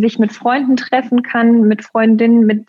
sich 0.00 0.18
mit 0.18 0.32
Freunden 0.32 0.76
treffen 0.76 1.22
kann, 1.22 1.62
mit 1.62 1.82
Freundinnen, 1.82 2.46
mit 2.46 2.66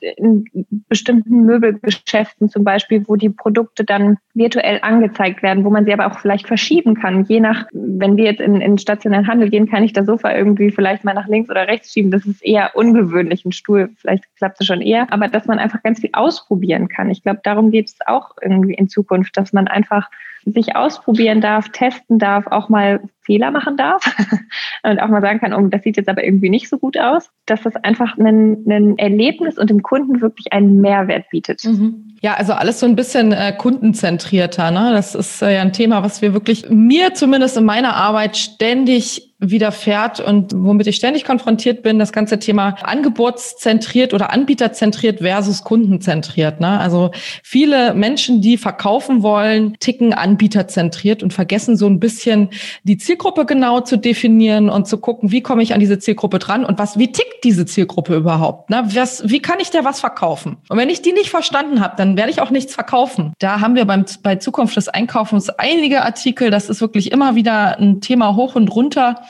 bestimmten 0.88 1.46
Möbelgeschäften 1.46 2.50
zum 2.50 2.64
Beispiel, 2.64 3.04
wo 3.08 3.16
die 3.16 3.30
Produkte 3.30 3.84
dann 3.84 4.18
virtuell 4.34 4.80
angezeigt 4.82 5.44
werden, 5.44 5.66
wo 5.66 5.70
man 5.70 5.86
sie 5.86 5.94
aber 5.94 6.08
auch 6.08 6.20
vielleicht 6.20 6.48
verschieben 6.48 6.96
kann. 6.96 7.26
Je 7.26 7.40
nach, 7.40 7.66
wenn 7.72 8.07
wir 8.16 8.26
jetzt 8.26 8.40
in, 8.40 8.62
in 8.62 8.78
stationären 8.78 9.28
Handel 9.28 9.50
gehen, 9.50 9.68
kann 9.68 9.84
ich 9.84 9.92
das 9.92 10.06
Sofa 10.06 10.34
irgendwie 10.34 10.72
vielleicht 10.72 11.04
mal 11.04 11.14
nach 11.14 11.28
links 11.28 11.50
oder 11.50 11.68
rechts 11.68 11.92
schieben. 11.92 12.12
Das 12.12 12.26
ist 12.26 12.46
eher 12.46 12.76
ungewöhnlich. 12.76 13.44
Ein 13.44 13.52
Stuhl, 13.52 13.90
vielleicht 13.98 14.24
klappt 14.38 14.62
es 14.62 14.68
schon 14.68 14.82
eher, 14.82 15.12
aber 15.12 15.28
dass 15.28 15.48
man 15.48 15.60
einfach 15.60 15.84
ganz 15.84 16.00
viel 16.00 16.12
ausprobieren 16.14 16.88
kann. 16.88 17.10
Ich 17.10 17.24
glaube, 17.24 17.42
darum 17.44 17.72
geht 17.72 17.90
es 17.90 17.98
auch 18.06 18.32
irgendwie 18.42 18.76
in 18.76 18.88
Zukunft, 18.88 19.36
dass 19.36 19.52
man 19.52 19.68
einfach 19.68 20.10
sich 20.54 20.76
ausprobieren 20.76 21.42
darf, 21.42 21.70
testen 21.70 22.20
darf, 22.20 22.48
auch 22.48 22.70
mal 22.70 23.02
Fehler 23.22 23.52
machen 23.52 23.76
darf 23.76 24.04
und 24.84 25.00
auch 25.00 25.10
mal 25.10 25.22
sagen 25.22 25.40
kann, 25.40 25.54
oh, 25.54 25.68
das 25.68 25.84
sieht 25.84 25.98
jetzt 25.98 26.08
aber 26.08 26.24
irgendwie 26.24 26.50
nicht 26.50 26.70
so 26.70 26.78
gut 26.78 26.98
aus, 26.98 27.30
dass 27.46 27.62
das 27.62 27.76
einfach 27.76 28.18
ein, 28.18 28.64
ein 28.70 28.98
Erlebnis 28.98 29.58
und 29.58 29.70
dem 29.70 29.84
Kunden 29.84 30.22
wirklich 30.22 30.54
einen 30.54 30.80
Mehrwert 30.80 31.30
bietet. 31.30 31.64
Mhm. 31.66 32.16
Ja, 32.22 32.36
also 32.36 32.54
alles 32.54 32.80
so 32.80 32.86
ein 32.86 32.96
bisschen 32.96 33.32
äh, 33.32 33.54
kundenzentrierter. 33.58 34.72
Ne? 34.72 34.92
Das 34.94 35.14
ist 35.14 35.42
äh, 35.42 35.56
ja 35.56 35.62
ein 35.62 35.74
Thema, 35.74 36.04
was 36.04 36.22
wir 36.22 36.34
wirklich 36.34 36.70
mir 36.70 37.14
zumindest 37.14 37.58
in 37.58 37.66
meiner 37.66 37.96
Arbeit 37.96 38.38
ständig 38.38 39.27
widerfährt 39.40 40.20
und 40.20 40.54
womit 40.56 40.88
ich 40.88 40.96
ständig 40.96 41.24
konfrontiert 41.24 41.84
bin, 41.84 42.00
das 42.00 42.12
ganze 42.12 42.40
Thema 42.40 42.76
angebotszentriert 42.82 44.14
oder 44.16 44.32
anbieterzentriert 44.32 45.20
versus 45.20 45.64
kundenzentriert. 45.64 46.60
Ne? 46.60 46.80
Also 46.80 47.12
viele 47.44 47.94
Menschen, 47.94 48.42
die 48.42 48.58
verkaufen 48.58 49.22
wollen, 49.22 49.76
ticken 49.80 50.14
anbieterzentriert 50.14 51.22
und 51.22 51.34
vergessen 51.34 51.78
so 51.78 51.86
ein 51.86 52.00
bisschen 52.00 52.50
die 52.84 52.98
Zielgruppe 52.98 53.46
genau 53.46 53.82
zu 53.82 53.98
definieren 53.98 54.70
und 54.70 54.88
zu 54.88 54.98
gucken, 54.98 55.32
wie 55.32 55.42
komme 55.42 55.62
ich 55.62 55.74
an 55.74 55.80
diese 55.80 56.00
Zielgruppe 56.00 56.40
dran 56.40 56.66
und 56.66 56.80
was, 56.80 56.98
wie 56.98 57.12
tickt 57.12 57.44
diese 57.44 57.68
Zielgruppe 57.68 58.16
überhaupt? 58.16 58.72
Ne? 58.72 58.84
Was, 58.94 59.30
wie 59.30 59.40
kann 59.40 59.60
ich 59.60 59.70
der 59.70 59.86
was 59.86 60.00
verkaufen? 60.00 60.58
Und 60.68 60.80
wenn 60.80 60.90
ich 60.90 61.04
die 61.04 61.14
nicht 61.14 61.30
verstanden 61.30 61.80
habe, 61.80 61.96
dann 61.96 62.18
werde 62.18 62.32
ich 62.32 62.42
auch 62.42 62.50
nichts 62.50 62.74
verkaufen. 62.74 63.34
Da 63.38 63.62
haben 63.62 63.76
wir 63.76 63.86
beim, 63.86 64.06
bei 64.24 64.38
Zukunft 64.38 64.76
des 64.78 64.90
Einkaufens 64.90 65.50
einige 65.50 66.02
Artikel, 66.04 66.50
das 66.50 66.70
ist 66.70 66.82
wirklich 66.82 67.12
immer 67.12 67.36
wieder 67.36 67.78
ein 67.78 68.02
Thema 68.02 68.36
hoch 68.36 68.56
und 68.56 68.70
runter. 68.70 69.22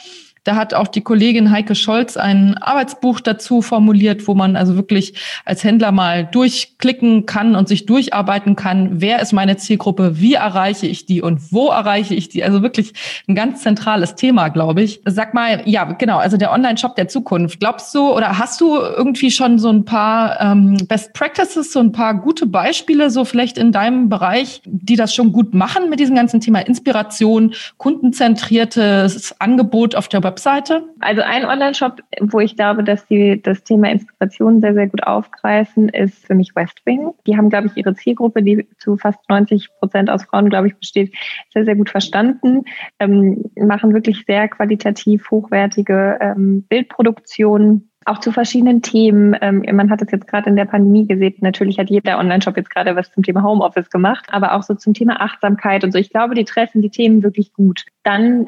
Da 0.48 0.56
hat 0.56 0.74
auch 0.74 0.88
die 0.88 1.01
Kollegin 1.01 1.51
Heike 1.51 1.75
Scholz 1.75 2.16
ein 2.16 2.58
Arbeitsbuch 2.58 3.20
dazu 3.20 3.62
formuliert, 3.62 4.30
wo 4.30 4.34
man 4.34 4.56
also 4.56 4.77
wirklich 4.77 5.13
als 5.44 5.66
Händler 5.66 5.92
mal 5.92 6.24
durchklicken 6.24 7.25
kann 7.25 7.54
und 7.54 7.68
sich 7.68 7.86
durcharbeiten 7.86 8.56
kann, 8.56 9.01
wer 9.01 9.22
ist 9.22 9.34
meine 9.34 9.58
Zielgruppe, 9.58 10.22
wie 10.22 10.36
erreiche 10.36 10.88
ich 10.88 11.06
die 11.06 11.22
und 11.22 11.51
wo 11.51 11.68
erreiche 11.68 12.16
ich 12.16 12.30
die. 12.30 12.46
Also 12.46 12.62
wirklich 12.62 12.94
ein 13.27 13.36
ganz 13.36 13.62
zentrales 13.62 14.16
Thema, 14.16 14.48
glaube 14.48 14.84
ich. 14.84 15.01
Sag 15.04 15.34
mal, 15.34 15.63
ja, 15.66 15.84
genau, 15.84 16.18
also 16.18 16.38
der 16.38 16.54
Online-Shop 16.54 16.96
der 16.96 17.10
Zukunft. 17.10 17.60
Glaubst 17.60 17.94
du 17.94 18.13
oder 18.13 18.39
hast 18.39 18.62
du 18.62 18.77
irgendwie 18.77 19.32
schon 19.32 19.60
so 19.60 19.70
ein 19.70 19.84
paar 19.84 20.39
ähm, 20.39 20.77
Best 20.88 21.12
Practices, 21.12 21.74
so 21.74 21.82
ein 21.82 21.92
paar 21.92 22.13
gute 22.13 22.46
Beispiele, 22.46 23.10
so 23.10 23.25
vielleicht 23.25 23.58
in 23.58 23.74
deinem 23.74 24.08
Bereich, 24.08 24.62
die 24.63 24.96
das 24.96 25.13
schon 25.13 25.34
gut 25.34 25.54
machen 25.54 25.89
mit 25.89 26.00
diesem 26.00 26.16
ganzen 26.16 26.39
Thema 26.39 26.60
Inspiration, 26.60 27.54
kundenzentriertes 27.75 29.42
Angebot 29.42 29.94
auf 29.94 30.08
der 30.08 30.24
Website? 30.24 30.37
Webseite? 30.38 30.84
Also 31.00 31.24
ein 31.24 31.46
Online-Shop, 31.46 32.00
wo 32.22 32.39
ich 32.39 32.56
glaube, 32.56 32.84
dass 32.84 33.08
sie 33.08 33.41
das 33.41 33.63
Thema 33.63 33.89
Inspiration 33.89 34.62
sehr, 34.62 34.75
sehr 34.75 34.88
gut 34.88 35.01
aufgreifen, 35.01 35.89
ist 35.89 36.27
für 36.27 36.36
mich 36.36 36.56
Westwing. 36.56 37.10
Die 37.25 37.36
haben, 37.36 37.50
glaube 37.50 37.67
ich, 37.67 37.75
ihre 37.75 37.96
Zielgruppe, 37.96 38.44
die 38.44 38.67
zu 38.77 38.98
fast 38.98 39.17
90 39.29 39.70
Prozent 39.79 40.12
aus 40.12 40.25
Frauen, 40.25 40.50
glaube 40.50 40.67
ich, 40.67 40.75
besteht, 40.75 41.12
sehr, 41.53 41.65
sehr 41.65 41.75
gut 41.75 41.89
verstanden, 41.89 42.65
ähm, 43.00 43.46
machen 43.56 43.96
wirklich 43.96 44.25
sehr 44.27 44.48
qualitativ 44.48 45.32
hochwertige 45.32 46.20
ähm, 46.22 46.63
Bildproduktionen 46.70 47.89
auch 48.06 48.20
zu 48.20 48.32
verschiedenen 48.32 48.82
Themen. 48.82 49.36
Ähm, 49.41 49.65
man 49.74 49.89
hat 49.89 50.01
es 50.01 50.12
jetzt 50.12 50.27
gerade 50.27 50.50
in 50.50 50.56
der 50.56 50.63
Pandemie 50.63 51.08
gesehen. 51.08 51.36
Natürlich 51.41 51.77
hat 51.77 51.89
jeder 51.89 52.20
Online-Shop 52.20 52.56
jetzt 52.56 52.70
gerade 52.70 52.96
was 52.96 53.12
zum 53.12 53.24
Thema 53.24 53.44
Homeoffice 53.44 53.89
gemacht, 53.89 54.27
aber 54.29 54.53
auch 54.53 54.63
so 54.63 54.75
zum 54.75 54.94
Thema 54.94 55.20
Achtsamkeit 55.20 55.84
und 55.84 55.91
so. 55.91 55.98
Ich 55.98 56.10
glaube, 56.10 56.34
die 56.34 56.46
treffen 56.46 56.82
die 56.82 56.89
Themen 56.89 57.22
wirklich 57.22 57.51
gut. 57.51 57.84
Dann 58.03 58.48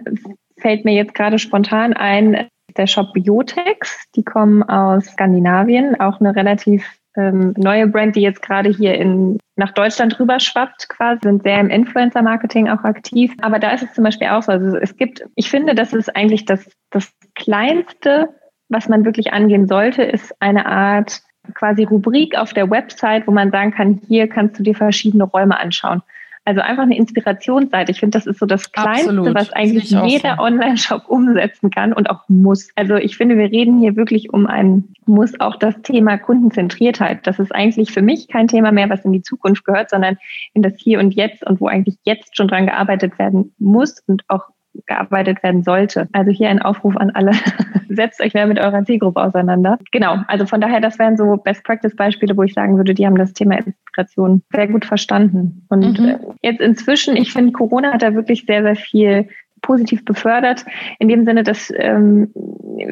fällt 0.59 0.85
mir 0.85 0.93
jetzt 0.93 1.15
gerade 1.15 1.39
spontan 1.39 1.93
ein, 1.93 2.47
der 2.77 2.87
Shop 2.87 3.13
Biotex. 3.13 4.05
Die 4.15 4.23
kommen 4.23 4.63
aus 4.63 5.05
Skandinavien, 5.05 5.99
auch 5.99 6.19
eine 6.19 6.35
relativ 6.35 6.85
ähm, 7.17 7.53
neue 7.57 7.87
Brand, 7.87 8.15
die 8.15 8.21
jetzt 8.21 8.41
gerade 8.41 8.69
hier 8.69 8.95
in, 8.95 9.39
nach 9.55 9.71
Deutschland 9.71 10.19
rüber 10.19 10.39
schwappt 10.39 10.89
quasi, 10.89 11.19
sind 11.23 11.43
sehr 11.43 11.59
im 11.59 11.69
Influencer-Marketing 11.69 12.69
auch 12.69 12.83
aktiv. 12.83 13.33
Aber 13.41 13.59
da 13.59 13.71
ist 13.71 13.83
es 13.83 13.93
zum 13.93 14.03
Beispiel 14.03 14.27
auch 14.27 14.43
so. 14.43 14.51
Also 14.51 14.77
es 14.77 14.95
gibt, 14.95 15.23
ich 15.35 15.49
finde, 15.49 15.75
das 15.75 15.93
ist 15.93 16.15
eigentlich 16.15 16.45
das, 16.45 16.69
das 16.91 17.11
Kleinste, 17.35 18.29
was 18.69 18.87
man 18.87 19.05
wirklich 19.05 19.33
angehen 19.33 19.67
sollte, 19.67 20.03
ist 20.03 20.33
eine 20.39 20.65
Art 20.65 21.21
quasi 21.55 21.83
Rubrik 21.83 22.37
auf 22.37 22.53
der 22.53 22.69
Website, 22.69 23.25
wo 23.27 23.31
man 23.31 23.51
sagen 23.51 23.71
kann, 23.71 24.01
hier 24.07 24.27
kannst 24.27 24.59
du 24.59 24.63
dir 24.63 24.75
verschiedene 24.75 25.23
Räume 25.23 25.59
anschauen. 25.59 26.03
Also 26.49 26.61
einfach 26.61 26.81
eine 26.81 26.97
Inspirationsseite. 26.97 27.91
Ich 27.91 27.99
finde, 27.99 28.17
das 28.17 28.25
ist 28.25 28.39
so 28.39 28.47
das 28.47 28.71
Kleinste, 28.71 29.09
Absolut. 29.11 29.35
was 29.35 29.53
eigentlich 29.53 29.91
jeder 29.91 30.37
so. 30.37 30.41
Online-Shop 30.41 31.03
umsetzen 31.07 31.69
kann 31.69 31.93
und 31.93 32.09
auch 32.09 32.23
muss. 32.27 32.69
Also 32.75 32.95
ich 32.95 33.17
finde, 33.17 33.37
wir 33.37 33.51
reden 33.51 33.77
hier 33.77 33.95
wirklich 33.95 34.33
um 34.33 34.47
ein 34.47 34.85
Muss, 35.05 35.39
auch 35.39 35.57
das 35.57 35.79
Thema 35.83 36.17
Kundenzentriertheit. 36.17 37.27
Das 37.27 37.37
ist 37.37 37.53
eigentlich 37.53 37.91
für 37.91 38.01
mich 38.01 38.29
kein 38.29 38.47
Thema 38.47 38.71
mehr, 38.71 38.89
was 38.89 39.05
in 39.05 39.11
die 39.11 39.21
Zukunft 39.21 39.63
gehört, 39.63 39.91
sondern 39.91 40.17
in 40.55 40.63
das 40.63 40.73
Hier 40.79 40.97
und 40.97 41.13
Jetzt 41.13 41.45
und 41.45 41.61
wo 41.61 41.67
eigentlich 41.67 41.99
jetzt 42.03 42.35
schon 42.35 42.47
dran 42.47 42.65
gearbeitet 42.65 43.19
werden 43.19 43.53
muss 43.59 44.01
und 44.07 44.23
auch 44.27 44.45
gearbeitet 44.85 45.43
werden 45.43 45.63
sollte. 45.63 46.07
Also 46.13 46.31
hier 46.31 46.49
ein 46.49 46.61
Aufruf 46.61 46.95
an 46.97 47.11
alle. 47.11 47.31
Setzt 47.89 48.21
euch 48.21 48.33
mehr 48.33 48.47
mit 48.47 48.59
eurer 48.59 48.83
Zielgruppe 48.85 49.21
auseinander. 49.21 49.79
Genau. 49.91 50.17
Also 50.27 50.45
von 50.45 50.61
daher, 50.61 50.79
das 50.79 50.99
wären 50.99 51.17
so 51.17 51.37
Best 51.37 51.63
Practice 51.63 51.95
Beispiele, 51.95 52.37
wo 52.37 52.43
ich 52.43 52.53
sagen 52.53 52.77
würde, 52.77 52.93
die 52.93 53.05
haben 53.05 53.17
das 53.17 53.33
Thema 53.33 53.57
Inspiration 53.57 54.43
sehr 54.53 54.67
gut 54.67 54.85
verstanden. 54.85 55.65
Und 55.69 55.99
mhm. 55.99 56.05
Äh, 56.05 56.17
jetzt 56.41 56.61
inzwischen, 56.61 57.15
ich 57.15 57.33
finde, 57.33 57.51
Corona 57.51 57.93
hat 57.93 58.03
da 58.03 58.13
wirklich 58.13 58.45
sehr, 58.45 58.63
sehr 58.63 58.75
viel 58.75 59.29
positiv 59.61 60.05
befördert. 60.05 60.65
In 60.99 61.07
dem 61.07 61.25
Sinne, 61.25 61.43
dass 61.43 61.73
ähm, 61.75 62.31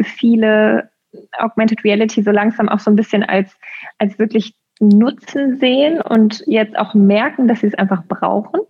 viele 0.03 0.89
Augmented 1.37 1.83
Reality 1.83 2.21
so 2.21 2.31
langsam 2.31 2.69
auch 2.69 2.79
so 2.79 2.91
ein 2.91 2.95
bisschen 2.95 3.23
als, 3.23 3.55
als 3.97 4.19
wirklich 4.19 4.55
Nutzen 4.79 5.57
sehen 5.57 6.01
und 6.01 6.43
jetzt 6.45 6.77
auch 6.77 6.93
merken, 6.93 7.47
dass 7.47 7.61
sie 7.61 7.67
es 7.67 7.75
einfach 7.75 8.03
brauchen. 8.07 8.61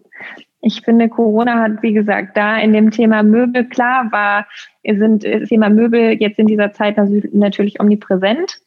Ich 0.62 0.82
finde, 0.82 1.10
Corona 1.10 1.62
hat, 1.62 1.84
wie 1.84 1.94
gesagt, 1.94 2.36
da 2.36 2.58
in 2.58 2.74
dem 2.74 2.92
Thema 2.92 3.24
Möbel, 3.24 3.66
klar, 3.66 4.12
war, 4.12 4.48
sind 4.84 5.24
das 5.24 5.50
Thema 5.50 5.70
Möbel 5.70 6.14
jetzt 6.20 6.40
in 6.40 6.48
dieser 6.48 6.74
Zeit 6.74 6.98
natürlich 7.34 7.80
omnipräsent. 7.80 8.60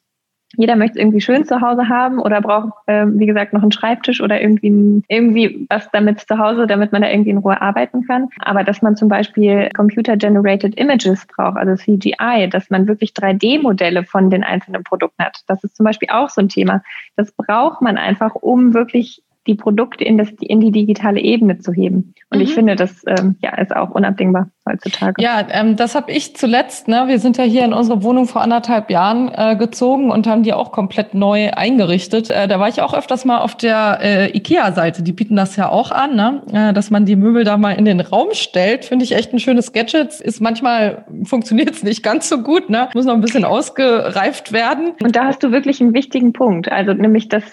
Jeder 0.56 0.74
möchte 0.74 0.98
es 0.98 1.02
irgendwie 1.02 1.20
schön 1.20 1.44
zu 1.44 1.60
Hause 1.60 1.88
haben 1.88 2.18
oder 2.18 2.40
braucht, 2.40 2.72
äh, 2.86 3.06
wie 3.06 3.26
gesagt, 3.26 3.52
noch 3.52 3.62
einen 3.62 3.70
Schreibtisch 3.70 4.20
oder 4.20 4.40
irgendwie, 4.40 5.02
irgendwie 5.06 5.66
was 5.68 5.88
damit 5.92 6.20
zu 6.20 6.38
Hause, 6.38 6.66
damit 6.66 6.90
man 6.90 7.02
da 7.02 7.08
irgendwie 7.08 7.30
in 7.30 7.38
Ruhe 7.38 7.60
arbeiten 7.60 8.04
kann. 8.04 8.28
Aber 8.40 8.64
dass 8.64 8.82
man 8.82 8.96
zum 8.96 9.08
Beispiel 9.08 9.70
Computer-Generated 9.76 10.74
Images 10.74 11.24
braucht, 11.26 11.56
also 11.56 11.76
CGI, 11.76 12.48
dass 12.50 12.68
man 12.68 12.88
wirklich 12.88 13.12
3D-Modelle 13.12 14.02
von 14.02 14.28
den 14.28 14.42
einzelnen 14.42 14.82
Produkten 14.82 15.22
hat, 15.22 15.42
das 15.46 15.62
ist 15.62 15.76
zum 15.76 15.84
Beispiel 15.84 16.08
auch 16.10 16.30
so 16.30 16.40
ein 16.40 16.48
Thema. 16.48 16.82
Das 17.14 17.30
braucht 17.30 17.80
man 17.80 17.96
einfach, 17.96 18.34
um 18.34 18.74
wirklich 18.74 19.22
die 19.46 19.54
Produkte 19.54 20.04
in, 20.04 20.18
das, 20.18 20.28
in 20.40 20.60
die 20.60 20.70
digitale 20.70 21.20
Ebene 21.20 21.58
zu 21.58 21.72
heben. 21.72 22.14
Und 22.30 22.38
mhm. 22.38 22.44
ich 22.44 22.54
finde, 22.54 22.76
das 22.76 23.02
ähm, 23.06 23.36
ja, 23.42 23.56
ist 23.58 23.74
auch 23.74 23.90
unabdingbar 23.90 24.50
heutzutage. 24.68 25.22
Ja, 25.22 25.46
ähm, 25.50 25.76
das 25.76 25.94
habe 25.94 26.12
ich 26.12 26.36
zuletzt. 26.36 26.88
Ne? 26.88 27.04
Wir 27.06 27.18
sind 27.18 27.38
ja 27.38 27.44
hier 27.44 27.64
in 27.64 27.72
unsere 27.72 28.02
Wohnung 28.02 28.26
vor 28.26 28.42
anderthalb 28.42 28.90
Jahren 28.90 29.30
äh, 29.34 29.56
gezogen 29.56 30.10
und 30.10 30.26
haben 30.26 30.42
die 30.42 30.52
auch 30.52 30.72
komplett 30.72 31.14
neu 31.14 31.50
eingerichtet. 31.52 32.30
Äh, 32.30 32.48
da 32.48 32.60
war 32.60 32.68
ich 32.68 32.82
auch 32.82 32.92
öfters 32.92 33.24
mal 33.24 33.38
auf 33.38 33.56
der 33.56 33.98
äh, 34.02 34.36
IKEA-Seite. 34.36 35.02
Die 35.02 35.12
bieten 35.12 35.36
das 35.36 35.56
ja 35.56 35.70
auch 35.70 35.90
an, 35.90 36.16
ne? 36.16 36.42
äh, 36.52 36.72
dass 36.74 36.90
man 36.90 37.06
die 37.06 37.16
Möbel 37.16 37.44
da 37.44 37.56
mal 37.56 37.72
in 37.72 37.86
den 37.86 38.00
Raum 38.00 38.28
stellt. 38.32 38.84
Finde 38.84 39.06
ich 39.06 39.12
echt 39.16 39.32
ein 39.32 39.38
schönes 39.38 39.72
Gadget. 39.72 40.20
Ist 40.20 40.40
manchmal 40.40 41.06
funktioniert 41.24 41.70
es 41.70 41.82
nicht 41.82 42.02
ganz 42.02 42.28
so 42.28 42.42
gut. 42.42 42.68
Ne? 42.68 42.90
Muss 42.94 43.06
noch 43.06 43.14
ein 43.14 43.22
bisschen 43.22 43.46
ausgereift 43.46 44.52
werden. 44.52 44.92
Und 45.02 45.16
da 45.16 45.24
hast 45.24 45.42
du 45.42 45.50
wirklich 45.50 45.80
einen 45.80 45.94
wichtigen 45.94 46.34
Punkt. 46.34 46.70
Also 46.70 46.92
nämlich, 46.92 47.28
dass 47.28 47.44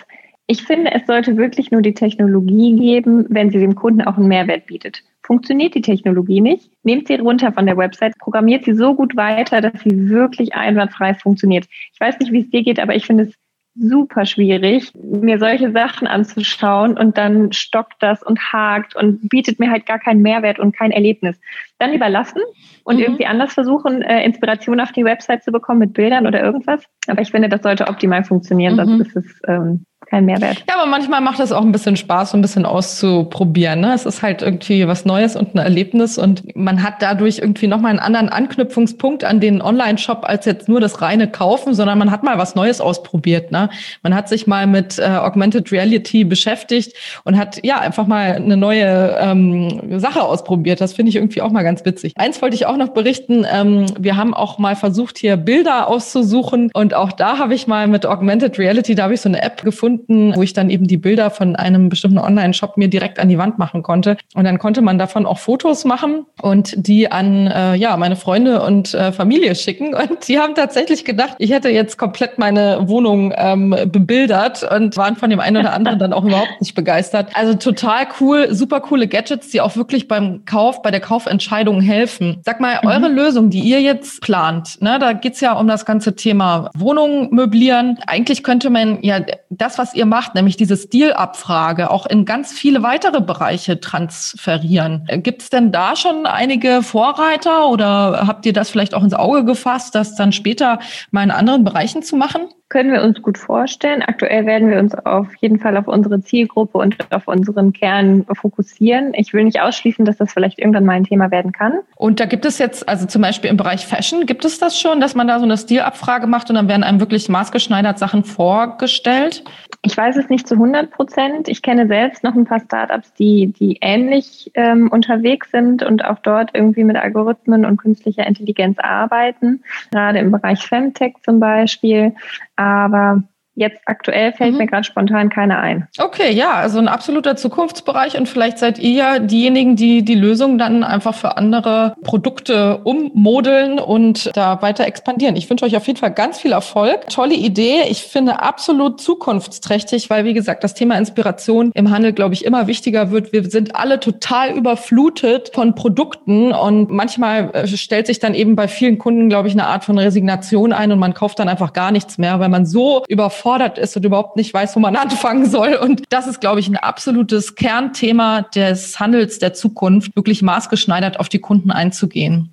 ich 0.47 0.63
finde, 0.63 0.91
es 0.93 1.05
sollte 1.05 1.35
wirklich 1.35 1.71
nur 1.71 1.81
die 1.81 1.93
Technologie 1.93 2.75
geben, 2.75 3.25
wenn 3.29 3.51
sie 3.51 3.59
dem 3.59 3.75
Kunden 3.75 4.01
auch 4.01 4.17
einen 4.17 4.29
Mehrwert 4.29 4.65
bietet. 4.65 5.03
Funktioniert 5.21 5.75
die 5.75 5.81
Technologie 5.81 6.39
nicht, 6.39 6.71
nehmt 6.83 7.07
sie 7.07 7.15
runter 7.15 7.51
von 7.51 7.65
der 7.65 7.75
Website, 7.75 8.17
programmiert 8.17 8.63
sie 8.63 8.73
so 8.73 8.95
gut 8.95 9.17
weiter, 9.17 9.59
dass 9.59 9.81
sie 9.83 10.09
wirklich 10.09 10.55
einwandfrei 10.55 11.13
funktioniert. 11.15 11.67
Ich 11.93 11.99
weiß 11.99 12.17
nicht, 12.19 12.31
wie 12.31 12.41
es 12.41 12.49
dir 12.49 12.63
geht, 12.63 12.79
aber 12.79 12.95
ich 12.95 13.05
finde 13.05 13.25
es 13.25 13.33
super 13.79 14.25
schwierig, 14.25 14.91
mir 14.95 15.37
solche 15.37 15.71
Sachen 15.71 16.07
anzuschauen 16.07 16.97
und 16.97 17.17
dann 17.17 17.51
stockt 17.51 17.95
das 17.99 18.23
und 18.23 18.39
hakt 18.53 18.95
und 18.95 19.29
bietet 19.29 19.59
mir 19.59 19.69
halt 19.69 19.85
gar 19.85 19.99
keinen 19.99 20.21
Mehrwert 20.21 20.59
und 20.59 20.75
kein 20.75 20.91
Erlebnis. 20.91 21.39
Dann 21.77 21.93
überlassen 21.93 22.41
und 22.85 22.95
mhm. 22.95 23.03
irgendwie 23.03 23.25
anders 23.25 23.53
versuchen, 23.53 24.01
äh, 24.01 24.23
Inspiration 24.23 24.79
auf 24.79 24.93
die 24.93 25.03
Website 25.03 25.43
zu 25.43 25.51
bekommen 25.51 25.79
mit 25.79 25.93
Bildern 25.93 26.25
oder 26.25 26.41
irgendwas. 26.41 26.85
Aber 27.07 27.21
ich 27.21 27.31
finde, 27.31 27.49
das 27.49 27.61
sollte 27.61 27.87
optimal 27.87 28.23
funktionieren, 28.23 28.75
mhm. 28.75 28.77
sonst 28.77 29.07
ist 29.07 29.15
es 29.17 29.41
ähm, 29.47 29.85
kein 30.09 30.25
Mehrwert. 30.25 30.63
Ja, 30.69 30.75
aber 30.79 30.89
manchmal 30.89 31.21
macht 31.21 31.39
es 31.39 31.51
auch 31.51 31.61
ein 31.61 31.71
bisschen 31.71 31.97
Spaß, 31.97 32.31
so 32.31 32.37
ein 32.37 32.41
bisschen 32.41 32.65
auszuprobieren. 32.65 33.81
Ne? 33.81 33.93
Es 33.93 34.05
ist 34.05 34.21
halt 34.21 34.41
irgendwie 34.41 34.87
was 34.87 35.05
Neues 35.05 35.35
und 35.35 35.53
ein 35.55 35.57
Erlebnis 35.57 36.17
und 36.17 36.55
man 36.55 36.81
hat 36.81 37.01
dadurch 37.01 37.39
irgendwie 37.39 37.67
nochmal 37.67 37.91
einen 37.91 37.99
anderen 37.99 38.29
Anknüpfungspunkt 38.29 39.25
an 39.25 39.39
den 39.39 39.61
Online-Shop 39.61 40.23
als 40.23 40.45
jetzt 40.45 40.69
nur 40.69 40.79
das 40.79 41.01
reine 41.01 41.29
Kaufen, 41.29 41.73
sondern 41.73 41.97
man 41.97 42.11
hat 42.11 42.23
mal 42.23 42.37
was 42.37 42.55
Neues 42.55 42.79
ausprobiert. 42.79 43.51
Ne? 43.51 43.69
Man 44.01 44.15
hat 44.15 44.29
sich 44.29 44.47
mal 44.47 44.65
mit 44.65 44.97
äh, 44.97 45.03
Augmented 45.03 45.71
Reality 45.71 46.23
beschäftigt 46.23 46.93
und 47.25 47.37
hat 47.37 47.59
ja 47.65 47.79
einfach 47.79 48.07
mal 48.07 48.35
eine 48.35 48.55
neue 48.55 49.17
ähm, 49.19 49.99
Sache 49.99 50.23
ausprobiert. 50.23 50.79
Das 50.79 50.93
finde 50.93 51.09
ich 51.09 51.17
irgendwie 51.17 51.41
auch 51.41 51.51
mal 51.51 51.63
ganz 51.63 51.83
witzig. 51.83 52.13
Eins 52.15 52.41
wollte 52.41 52.55
ich 52.55 52.65
auch 52.65 52.77
noch 52.77 52.89
berichten. 52.89 53.45
Ähm, 53.51 53.87
wir 53.99 54.15
haben 54.15 54.33
auch 54.33 54.57
mal 54.57 54.77
versucht, 54.77 55.17
hier 55.17 55.35
Bilder 55.35 55.89
auszusuchen 55.89 56.71
und 56.73 56.93
auch 56.93 57.11
da 57.11 57.39
habe 57.39 57.53
ich 57.53 57.67
mal 57.67 57.87
mit 57.87 58.05
Augmented 58.05 58.57
Reality, 58.57 58.95
da 58.95 59.03
habe 59.03 59.13
ich 59.13 59.21
so 59.21 59.29
eine 59.29 59.41
App 59.41 59.63
gefunden, 59.63 59.96
gefunden, 59.97 60.35
wo 60.35 60.41
ich 60.43 60.53
dann 60.53 60.69
eben 60.69 60.87
die 60.87 60.97
Bilder 60.97 61.29
von 61.29 61.55
einem 61.55 61.89
bestimmten 61.89 62.17
Online-Shop 62.17 62.77
mir 62.77 62.87
direkt 62.87 63.19
an 63.19 63.29
die 63.29 63.37
Wand 63.37 63.57
machen 63.57 63.83
konnte. 63.83 64.17
Und 64.35 64.43
dann 64.43 64.59
konnte 64.59 64.81
man 64.81 64.97
davon 64.97 65.25
auch 65.25 65.37
Fotos 65.37 65.85
machen 65.85 66.25
und 66.41 66.73
die 66.75 67.11
an 67.11 67.47
äh, 67.47 67.75
ja 67.75 67.95
meine 67.97 68.15
Freunde 68.15 68.61
und 68.61 68.93
äh, 68.93 69.11
Familie 69.11 69.55
schicken. 69.55 69.93
Und 69.93 70.27
die 70.27 70.39
haben 70.39 70.55
tatsächlich 70.55 71.05
gedacht, 71.05 71.35
ich 71.39 71.51
hätte 71.51 71.69
jetzt 71.69 71.97
komplett 71.97 72.37
meine 72.37 72.87
Wohnung 72.87 73.33
ähm, 73.35 73.75
bebildert 73.85 74.63
und 74.63 74.97
waren 74.97 75.15
von 75.15 75.29
dem 75.29 75.39
einen 75.39 75.57
oder 75.57 75.73
anderen 75.73 75.99
dann 75.99 76.13
auch 76.13 76.25
überhaupt 76.25 76.59
nicht 76.59 76.75
begeistert. 76.75 77.29
Also 77.33 77.55
total 77.55 78.07
cool, 78.19 78.53
super 78.53 78.81
coole 78.81 79.07
Gadgets, 79.07 79.49
die 79.49 79.61
auch 79.61 79.75
wirklich 79.75 80.07
beim 80.07 80.45
Kauf, 80.45 80.81
bei 80.81 80.91
der 80.91 80.99
Kaufentscheidung 80.99 81.81
helfen. 81.81 82.37
Sag 82.43 82.59
mal, 82.59 82.79
mhm. 82.81 82.89
eure 82.89 83.07
Lösung, 83.09 83.49
die 83.49 83.59
ihr 83.59 83.81
jetzt 83.81 84.21
plant, 84.21 84.81
ne, 84.81 84.97
da 84.99 85.13
geht's 85.13 85.41
ja 85.41 85.53
um 85.53 85.67
das 85.67 85.85
ganze 85.85 86.15
Thema 86.15 86.69
Wohnung 86.75 87.33
möblieren. 87.33 87.99
Eigentlich 88.05 88.43
könnte 88.43 88.69
man 88.69 88.99
ja 89.01 89.21
das, 89.49 89.77
was 89.77 89.86
ihr 89.93 90.05
macht, 90.05 90.35
nämlich 90.35 90.57
diese 90.57 90.77
Stilabfrage, 90.77 91.91
auch 91.91 92.05
in 92.05 92.25
ganz 92.25 92.51
viele 92.51 92.83
weitere 92.83 93.21
Bereiche 93.21 93.79
transferieren. 93.79 95.07
Gibt 95.23 95.41
es 95.43 95.49
denn 95.49 95.71
da 95.71 95.95
schon 95.95 96.25
einige 96.25 96.83
Vorreiter 96.83 97.67
oder 97.69 98.27
habt 98.27 98.45
ihr 98.45 98.53
das 98.53 98.69
vielleicht 98.69 98.93
auch 98.93 99.03
ins 99.03 99.13
Auge 99.13 99.45
gefasst, 99.45 99.95
das 99.95 100.15
dann 100.15 100.31
später 100.31 100.79
mal 101.11 101.23
in 101.23 101.31
anderen 101.31 101.63
Bereichen 101.63 102.03
zu 102.03 102.15
machen? 102.15 102.41
Können 102.69 102.91
wir 102.91 103.01
uns 103.01 103.21
gut 103.21 103.37
vorstellen. 103.37 104.01
Aktuell 104.01 104.45
werden 104.45 104.69
wir 104.69 104.79
uns 104.79 104.93
auf 104.93 105.33
jeden 105.37 105.57
Fall 105.57 105.77
auf 105.77 105.87
unsere 105.87 106.19
Zielgruppe 106.21 106.77
und 106.79 106.97
auf 107.13 107.25
unseren 107.25 107.71
Kern 107.71 108.25
fokussieren. 108.33 109.13
Ich 109.13 109.33
will 109.33 109.45
nicht 109.45 109.61
ausschließen, 109.61 110.03
dass 110.03 110.17
das 110.17 110.33
vielleicht 110.33 110.59
irgendwann 110.59 110.83
mal 110.83 110.93
ein 110.93 111.05
Thema 111.05 111.31
werden 111.31 111.53
kann. 111.53 111.79
Und 111.95 112.19
da 112.19 112.25
gibt 112.25 112.45
es 112.45 112.57
jetzt, 112.57 112.89
also 112.89 113.05
zum 113.05 113.21
Beispiel 113.21 113.49
im 113.49 113.55
Bereich 113.55 113.87
Fashion, 113.87 114.25
gibt 114.25 114.43
es 114.43 114.59
das 114.59 114.77
schon, 114.77 114.99
dass 114.99 115.15
man 115.15 115.29
da 115.29 115.39
so 115.39 115.45
eine 115.45 115.57
Stilabfrage 115.57 116.27
macht 116.27 116.49
und 116.49 116.55
dann 116.55 116.67
werden 116.67 116.83
einem 116.83 116.99
wirklich 116.99 117.29
maßgeschneidert 117.29 117.97
Sachen 117.99 118.25
vorgestellt? 118.25 119.45
Ich 119.83 119.95
weiß 119.95 120.17
es 120.17 120.27
nicht 120.27 120.45
zu 120.45 120.55
100 120.55 120.91
Prozent. 120.91 121.47
Ich 121.47 121.61
kenne 121.61 121.87
selbst 121.87 122.25
noch 122.25 122.35
ein 122.35 122.43
paar 122.43 122.59
Startups, 122.59 123.13
die, 123.13 123.47
die 123.47 123.77
ähnlich 123.79 124.51
ähm, 124.55 124.89
unterwegs 124.91 125.51
sind 125.51 125.83
und 125.83 126.03
auch 126.03 126.19
dort 126.19 126.49
irgendwie 126.53 126.83
mit 126.83 126.97
Algorithmen 126.97 127.65
und 127.65 127.77
künstlicher 127.77 128.27
Intelligenz 128.27 128.77
arbeiten, 128.79 129.63
gerade 129.91 130.19
im 130.19 130.31
Bereich 130.31 130.67
Femtech 130.67 131.13
zum 131.23 131.39
Beispiel. 131.39 132.13
Aber 132.57 133.23
Jetzt 133.59 133.79
aktuell 133.85 134.33
fällt 134.33 134.51
mhm. 134.51 134.59
mir 134.59 134.67
gerade 134.67 134.83
spontan 134.83 135.29
keiner 135.29 135.57
ein. 135.57 135.87
Okay, 135.97 136.31
ja, 136.31 136.53
also 136.53 136.77
ein 136.77 136.87
absoluter 136.87 137.35
Zukunftsbereich 137.35 138.15
und 138.15 138.29
vielleicht 138.29 138.59
seid 138.59 138.77
ihr 138.77 138.91
ja 138.91 139.17
diejenigen, 139.17 139.75
die 139.75 140.05
die 140.05 140.13
Lösung 140.13 140.59
dann 140.59 140.83
einfach 140.83 141.15
für 141.15 141.37
andere 141.37 141.95
Produkte 142.03 142.77
ummodeln 142.83 143.79
und 143.79 144.29
da 144.37 144.61
weiter 144.61 144.85
expandieren. 144.85 145.35
Ich 145.35 145.49
wünsche 145.49 145.65
euch 145.65 145.75
auf 145.75 145.87
jeden 145.87 145.97
Fall 145.97 146.11
ganz 146.11 146.39
viel 146.39 146.51
Erfolg. 146.51 147.09
Tolle 147.09 147.33
Idee. 147.33 147.81
Ich 147.89 148.03
finde 148.03 148.43
absolut 148.43 149.01
zukunftsträchtig, 149.01 150.11
weil 150.11 150.23
wie 150.23 150.35
gesagt, 150.35 150.63
das 150.63 150.75
Thema 150.75 150.95
Inspiration 150.95 151.71
im 151.73 151.89
Handel, 151.89 152.13
glaube 152.13 152.35
ich, 152.35 152.45
immer 152.45 152.67
wichtiger 152.67 153.09
wird. 153.09 153.33
Wir 153.33 153.49
sind 153.49 153.75
alle 153.75 153.99
total 153.99 154.51
überflutet 154.51 155.49
von 155.55 155.73
Produkten 155.73 156.51
und 156.51 156.91
manchmal 156.91 157.49
äh, 157.53 157.65
stellt 157.65 158.05
sich 158.05 158.19
dann 158.19 158.35
eben 158.35 158.55
bei 158.55 158.67
vielen 158.67 158.99
Kunden, 158.99 159.29
glaube 159.29 159.47
ich, 159.47 159.55
eine 159.55 159.65
Art 159.65 159.83
von 159.83 159.97
Resignation 159.97 160.73
ein 160.73 160.91
und 160.91 160.99
man 160.99 161.15
kauft 161.15 161.39
dann 161.39 161.49
einfach 161.49 161.73
gar 161.73 161.91
nichts 161.91 162.19
mehr, 162.19 162.39
weil 162.39 162.49
man 162.49 162.67
so 162.67 163.03
überfordert 163.07 163.46
überfordert 163.47 163.77
ist 163.77 163.95
und 163.95 164.05
überhaupt 164.05 164.35
nicht 164.35 164.53
weiß, 164.53 164.75
wo 164.75 164.79
man 164.79 164.95
anfangen 164.97 165.45
soll. 165.45 165.75
Und 165.75 166.03
das 166.09 166.27
ist, 166.27 166.41
glaube 166.41 166.59
ich, 166.59 166.67
ein 166.67 166.75
absolutes 166.75 167.55
Kernthema 167.55 168.41
des 168.41 168.99
Handels 168.99 169.39
der 169.39 169.53
Zukunft, 169.53 170.15
wirklich 170.15 170.41
maßgeschneidert 170.41 171.19
auf 171.19 171.29
die 171.29 171.39
Kunden 171.39 171.71
einzugehen. 171.71 172.51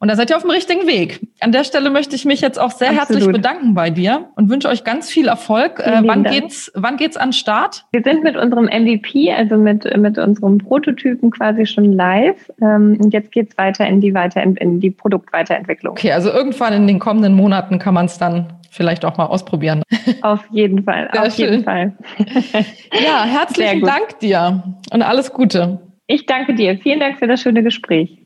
Und 0.00 0.08
da 0.08 0.16
seid 0.16 0.30
ihr 0.30 0.36
auf 0.36 0.42
dem 0.42 0.50
richtigen 0.50 0.88
Weg. 0.88 1.20
An 1.38 1.52
der 1.52 1.62
Stelle 1.62 1.88
möchte 1.88 2.16
ich 2.16 2.24
mich 2.24 2.40
jetzt 2.40 2.58
auch 2.58 2.72
sehr 2.72 2.90
Absolut. 2.90 3.22
herzlich 3.22 3.26
bedanken 3.32 3.74
bei 3.74 3.90
dir 3.90 4.30
und 4.34 4.50
wünsche 4.50 4.68
euch 4.68 4.82
ganz 4.82 5.08
viel 5.08 5.28
Erfolg. 5.28 5.78
Äh, 5.78 6.00
wann 6.02 6.24
Dank. 6.24 6.30
geht's, 6.34 6.72
wann 6.74 6.96
geht's 6.96 7.16
an 7.16 7.32
Start? 7.32 7.84
Wir 7.92 8.02
sind 8.02 8.24
mit 8.24 8.36
unserem 8.36 8.64
MVP, 8.64 9.32
also 9.32 9.56
mit, 9.56 9.84
mit 9.96 10.18
unserem 10.18 10.58
Prototypen 10.58 11.30
quasi 11.30 11.66
schon 11.66 11.92
live. 11.92 12.50
Ähm, 12.60 12.98
und 13.00 13.12
jetzt 13.12 13.30
geht's 13.30 13.56
weiter 13.56 13.86
in 13.86 14.00
die 14.00 14.12
weiter 14.12 14.42
in 14.42 14.80
die 14.80 14.90
Produktweiterentwicklung. 14.90 15.92
Okay, 15.92 16.10
also 16.10 16.32
irgendwann 16.32 16.72
in 16.72 16.88
den 16.88 16.98
kommenden 16.98 17.34
Monaten 17.34 17.78
kann 17.78 17.94
man 17.94 18.06
es 18.06 18.18
dann 18.18 18.48
vielleicht 18.72 19.04
auch 19.04 19.16
mal 19.18 19.26
ausprobieren. 19.26 19.82
Auf 20.22 20.44
jeden 20.50 20.82
Fall, 20.82 21.08
Sehr 21.12 21.22
auf 21.22 21.34
schön. 21.34 21.50
jeden 21.52 21.64
Fall. 21.64 21.96
ja, 23.04 23.24
herzlichen 23.26 23.82
Dank 23.82 24.18
dir 24.20 24.62
und 24.90 25.02
alles 25.02 25.32
Gute. 25.32 25.80
Ich 26.06 26.26
danke 26.26 26.54
dir. 26.54 26.78
Vielen 26.78 26.98
Dank 26.98 27.18
für 27.18 27.26
das 27.26 27.40
schöne 27.42 27.62
Gespräch. 27.62 28.21